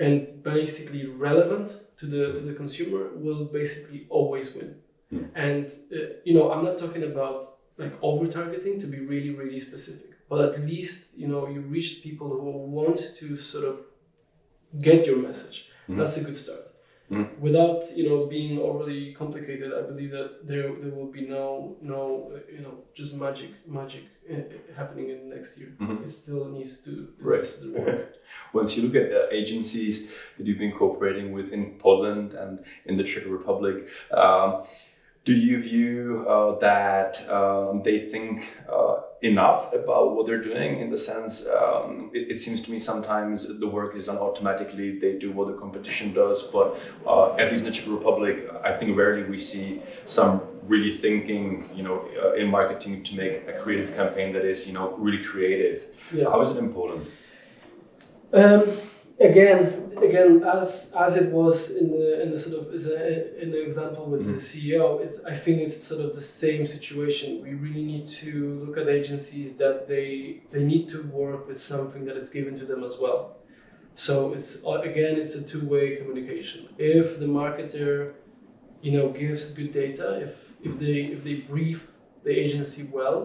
and 0.00 0.42
basically 0.42 1.06
relevant 1.06 1.80
to 1.98 2.06
the 2.06 2.32
to 2.32 2.40
the 2.40 2.54
consumer 2.54 3.10
will 3.14 3.44
basically 3.46 4.06
always 4.10 4.54
win. 4.54 4.76
Hmm. 5.10 5.24
And 5.34 5.66
uh, 5.92 5.96
you 6.24 6.34
know, 6.34 6.52
I'm 6.52 6.64
not 6.64 6.78
talking 6.78 7.02
about 7.02 7.56
like 7.76 7.94
over 8.02 8.26
targeting 8.26 8.80
to 8.80 8.86
be 8.86 9.00
really 9.00 9.30
really 9.30 9.60
specific, 9.60 10.10
but 10.28 10.40
at 10.54 10.60
least 10.66 11.06
you 11.16 11.28
know 11.28 11.48
you 11.48 11.60
reach 11.60 12.02
people 12.02 12.28
who 12.28 12.50
want 12.50 13.00
to 13.18 13.36
sort 13.36 13.64
of 13.64 13.80
get 14.80 15.06
your 15.06 15.16
message. 15.16 15.68
Mhm. 15.88 15.96
That's 15.98 16.16
a 16.18 16.24
good 16.24 16.36
start. 16.36 16.67
Mm. 17.10 17.38
Without 17.40 17.82
you 17.96 18.06
know 18.08 18.26
being 18.26 18.58
overly 18.58 19.14
complicated, 19.14 19.72
I 19.72 19.82
believe 19.82 20.10
that 20.10 20.46
there 20.46 20.70
there 20.82 20.92
will 20.92 21.10
be 21.10 21.22
no 21.26 21.76
no 21.80 22.32
uh, 22.34 22.40
you 22.52 22.60
know 22.60 22.74
just 22.94 23.14
magic 23.14 23.50
magic 23.66 24.04
uh, 24.30 24.34
happening 24.76 25.08
in 25.08 25.30
next 25.30 25.58
year. 25.58 25.72
Mhm. 25.80 26.02
It 26.02 26.08
still 26.10 26.44
needs 26.50 26.82
to, 26.84 27.08
to 27.18 27.24
work. 27.24 28.14
Once 28.52 28.76
you 28.76 28.82
look 28.82 28.94
at 28.94 29.10
uh, 29.10 29.26
agencies 29.30 30.08
that 30.36 30.46
you've 30.46 30.58
been 30.58 30.72
cooperating 30.72 31.32
with 31.32 31.50
in 31.52 31.78
Poland 31.78 32.34
and 32.34 32.58
in 32.84 32.98
the 32.98 33.04
Czech 33.04 33.24
Republic, 33.26 33.88
um, 34.12 34.64
do 35.28 35.34
you 35.34 35.60
view 35.60 36.24
uh, 36.26 36.58
that 36.58 37.12
um, 37.28 37.82
they 37.82 37.98
think 38.12 38.48
uh, 38.66 38.96
enough 39.20 39.70
about 39.74 40.16
what 40.16 40.26
they're 40.26 40.42
doing? 40.42 40.80
In 40.80 40.90
the 40.90 40.96
sense, 40.96 41.46
um, 41.46 42.10
it, 42.14 42.30
it 42.32 42.38
seems 42.38 42.62
to 42.62 42.70
me 42.70 42.78
sometimes 42.78 43.36
the 43.62 43.68
work 43.68 43.94
is 43.94 44.06
done 44.06 44.16
automatically. 44.16 44.98
They 44.98 45.18
do 45.18 45.30
what 45.30 45.48
the 45.48 45.52
competition 45.64 46.14
does, 46.14 46.44
but 46.44 46.80
uh, 47.06 47.34
at 47.34 47.50
least 47.50 47.66
in 47.66 47.70
the 47.70 47.76
Czech 47.76 47.86
Republic, 47.88 48.36
I 48.64 48.72
think 48.78 48.96
rarely 48.96 49.24
we 49.24 49.36
see 49.36 49.82
some 50.06 50.40
really 50.62 50.92
thinking, 50.96 51.68
you 51.74 51.82
know, 51.82 52.08
uh, 52.22 52.32
in 52.40 52.48
marketing 52.48 53.04
to 53.04 53.14
make 53.14 53.46
a 53.52 53.60
creative 53.62 53.94
campaign 53.94 54.32
that 54.32 54.46
is, 54.46 54.66
you 54.66 54.72
know, 54.72 54.96
really 54.96 55.22
creative. 55.22 55.78
Yeah. 56.10 56.30
How 56.30 56.40
is 56.40 56.48
it 56.48 56.56
in 56.56 56.72
Poland? 56.72 57.06
Um, 58.32 58.62
again, 59.20 59.87
again, 60.02 60.44
as 60.44 60.92
as 60.96 61.16
it 61.16 61.30
was 61.30 61.70
in 61.70 61.90
the 61.90 62.22
in 62.22 62.30
the 62.30 62.38
sort 62.38 62.56
of 62.60 62.74
is 62.74 62.86
in 62.86 63.50
the 63.50 63.62
example 63.68 64.04
with 64.12 64.22
Mhm. 64.26 64.34
the 64.34 64.40
CEO, 64.40 64.98
it's 65.04 65.16
I 65.24 65.36
think 65.44 65.60
it's 65.64 65.76
sort 65.76 66.00
of 66.06 66.14
the 66.14 66.26
same 66.42 66.66
situation. 66.66 67.28
We 67.42 67.52
really 67.64 67.84
need 67.92 68.06
to 68.22 68.32
look 68.64 68.76
at 68.78 68.88
agencies 68.88 69.54
that 69.62 69.76
they 69.88 70.08
they 70.52 70.62
need 70.72 70.84
to 70.94 70.98
work 71.22 71.40
with 71.48 71.58
something 71.72 72.04
that 72.08 72.16
is 72.16 72.28
given 72.30 72.54
to 72.60 72.64
them 72.70 72.82
as 72.84 72.94
well. 73.02 73.20
So 73.94 74.32
it's 74.36 74.50
uh, 74.64 74.80
again, 74.90 75.14
it's 75.22 75.34
a 75.34 75.42
two 75.52 75.64
way 75.72 75.84
communication. 75.96 76.60
If 76.78 77.18
the 77.22 77.26
marketer, 77.40 77.94
you 78.84 78.92
know, 78.96 79.06
gives 79.22 79.42
good 79.58 79.72
data, 79.72 80.06
if 80.26 80.32
if 80.68 80.72
they 80.82 80.96
if 81.14 81.20
they 81.26 81.34
brief 81.52 81.78
the 82.24 82.32
agency 82.44 82.82
well, 82.92 83.18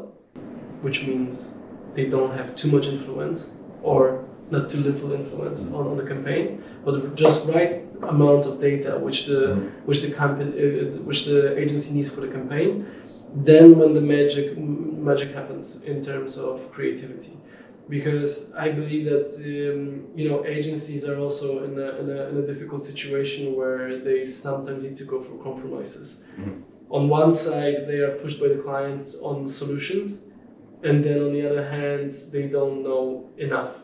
which 0.85 0.99
means 1.07 1.53
they 1.95 2.05
don't 2.15 2.31
have 2.39 2.55
too 2.55 2.69
much 2.75 2.85
influence 2.87 3.39
or 3.83 4.25
not 4.51 4.69
too 4.69 4.79
little 4.79 5.11
influence 5.13 5.67
on, 5.71 5.87
on 5.87 5.97
the 5.97 6.03
campaign, 6.05 6.63
but 6.85 7.15
just 7.15 7.47
right 7.47 7.83
amount 8.03 8.45
of 8.45 8.59
data 8.59 8.99
which 8.99 9.25
the 9.27 9.55
which 9.85 10.01
the 10.01 10.11
company 10.11 10.51
uh, 10.51 10.97
which 11.09 11.25
the 11.25 11.57
agency 11.57 11.93
needs 11.93 12.09
for 12.09 12.21
the 12.21 12.27
campaign. 12.27 12.85
Then 13.35 13.77
when 13.79 13.93
the 13.93 14.01
magic 14.01 14.57
magic 14.57 15.33
happens 15.33 15.83
in 15.83 16.03
terms 16.03 16.37
of 16.37 16.71
creativity, 16.71 17.35
because 17.89 18.53
I 18.53 18.69
believe 18.71 19.05
that 19.05 19.25
um, 19.45 20.05
you 20.15 20.29
know 20.29 20.45
agencies 20.45 21.03
are 21.05 21.17
also 21.19 21.63
in 21.63 21.79
a, 21.79 21.89
in 21.99 22.09
a 22.09 22.29
in 22.29 22.37
a 22.37 22.45
difficult 22.45 22.81
situation 22.81 23.55
where 23.55 23.99
they 23.99 24.25
sometimes 24.25 24.83
need 24.83 24.97
to 24.97 25.05
go 25.05 25.21
for 25.23 25.35
compromises. 25.43 26.17
Mhm. 26.39 26.61
On 26.89 27.09
one 27.09 27.31
side, 27.31 27.87
they 27.87 27.99
are 28.05 28.15
pushed 28.21 28.39
by 28.39 28.49
the 28.49 28.61
client 28.67 29.15
on 29.21 29.47
solutions, 29.47 30.25
and 30.83 31.03
then 31.03 31.19
on 31.23 31.31
the 31.33 31.43
other 31.49 31.63
hand, 31.63 32.11
they 32.31 32.43
don't 32.47 32.83
know 32.83 33.29
enough. 33.37 33.82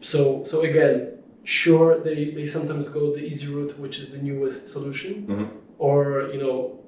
So 0.00 0.44
so 0.44 0.62
again, 0.62 1.18
sure 1.44 1.98
they, 1.98 2.30
they 2.30 2.44
sometimes 2.44 2.88
go 2.88 3.12
the 3.14 3.20
easy 3.30 3.46
route, 3.54 3.78
which 3.78 3.98
is 3.98 4.10
the 4.10 4.18
newest 4.18 4.72
solution, 4.72 5.14
Mhm. 5.28 5.48
or 5.78 6.30
you 6.32 6.40
know, 6.44 6.78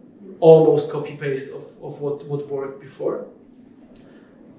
almost 0.41 0.91
copy 0.91 1.15
paste 1.17 1.53
of, 1.53 1.65
of 1.83 2.01
what, 2.01 2.17
what 2.27 2.49
worked 2.49 2.81
before. 2.81 3.27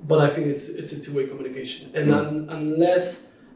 But 0.08 0.20
I 0.20 0.28
think 0.34 0.48
it's 0.48 0.68
it's 0.70 0.92
a 0.92 1.00
two 1.00 1.14
way 1.18 1.26
communication, 1.28 1.84
and 1.98 2.06
Mhm. 2.10 2.20
un, 2.20 2.50
unless 2.58 3.06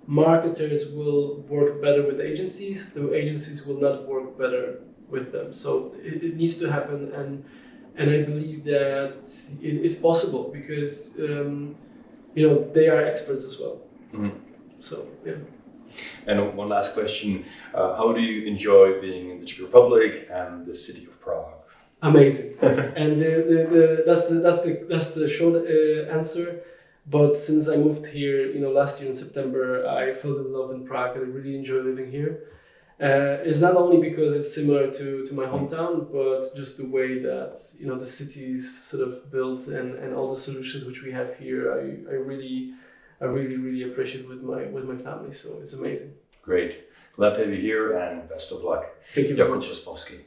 marketers 0.08 0.82
will 0.98 1.24
work 1.50 1.82
better 1.86 2.04
with 2.10 2.20
agencies, 2.32 2.78
the 2.94 3.04
agencies 3.22 3.68
will 3.68 3.80
not 3.88 4.08
work 4.08 4.38
better 4.38 4.66
with 5.14 5.32
them. 5.34 5.52
So 5.52 5.72
it, 6.10 6.24
it 6.28 6.34
needs 6.42 6.56
to 6.62 6.66
happen, 6.72 7.00
and 7.20 7.44
and 8.00 8.08
I 8.18 8.20
believe 8.32 8.64
that 8.76 9.24
it, 9.68 9.74
it's 9.86 10.00
possible 10.10 10.44
because 10.60 10.94
um, 11.20 11.76
you 12.36 12.44
know 12.48 12.56
they 12.76 12.88
are 12.94 13.02
experts 13.12 13.44
as 13.50 13.56
well. 13.60 13.76
Mhm. 14.14 14.32
So 14.80 15.08
yeah. 15.26 15.36
And 16.28 16.56
one 16.56 16.70
last 16.70 16.94
question: 16.94 17.46
uh, 17.74 17.96
How 17.96 18.14
do 18.14 18.22
you 18.22 18.48
enjoy 18.48 19.02
being 19.02 19.32
in 19.32 19.40
the 19.40 19.46
Czech 19.46 19.62
Republic 19.62 20.28
and 20.30 20.66
the 20.66 20.76
city 20.76 21.06
of 21.06 21.20
Prague? 21.20 21.58
amazing 22.02 22.58
and 22.62 23.18
the, 23.18 23.32
the, 23.50 23.68
the, 23.72 24.04
that's 24.06 24.28
the 24.28 24.36
that's 24.36 24.64
the 24.64 24.86
that's 24.88 25.14
the 25.14 25.28
short 25.28 25.56
uh, 25.56 26.14
answer 26.14 26.62
but 27.08 27.34
since 27.34 27.68
i 27.68 27.76
moved 27.76 28.06
here 28.06 28.46
you 28.46 28.60
know 28.60 28.70
last 28.70 29.02
year 29.02 29.10
in 29.10 29.16
september 29.16 29.88
i 29.88 30.14
fell 30.14 30.38
in 30.38 30.54
love 30.54 30.72
in 30.72 30.86
prague 30.86 31.16
and 31.18 31.26
i 31.26 31.30
really 31.30 31.56
enjoy 31.56 31.80
living 31.80 32.12
here 32.12 32.44
uh, 33.00 33.46
it's 33.46 33.60
not 33.60 33.76
only 33.76 34.10
because 34.10 34.34
it's 34.34 34.56
similar 34.56 34.92
to, 34.92 35.24
to 35.28 35.34
my 35.36 35.46
hometown 35.46 36.12
but 36.12 36.42
just 36.56 36.78
the 36.78 36.88
way 36.88 37.20
that 37.20 37.60
you 37.80 37.88
know 37.88 37.98
the 37.98 38.08
city 38.08 38.54
is 38.54 38.76
sort 38.76 39.08
of 39.08 39.32
built 39.32 39.68
and, 39.68 39.96
and 39.96 40.16
all 40.16 40.32
the 40.32 40.40
solutions 40.40 40.84
which 40.84 41.02
we 41.02 41.12
have 41.12 41.36
here 41.38 41.74
i, 41.74 42.12
I 42.12 42.16
really 42.16 42.74
i 43.22 43.26
really 43.26 43.58
really 43.58 43.84
appreciate 43.90 44.28
with 44.28 44.42
my 44.42 44.64
with 44.76 44.86
my 44.86 44.98
family 44.98 45.32
so 45.34 45.58
it's 45.62 45.74
amazing 45.74 46.14
Great. 46.48 46.86
Glad 47.18 47.32
to 47.32 47.40
have 47.40 47.50
you 47.50 47.60
here 47.60 47.98
and 47.98 48.30
best 48.30 48.54
of 48.54 48.64
luck. 48.64 48.86
thank 49.14 49.28
you 49.28 49.36
very 49.36 49.50
Jakub 49.50 49.56
much 49.58 49.68
Kosmowski. 49.70 50.22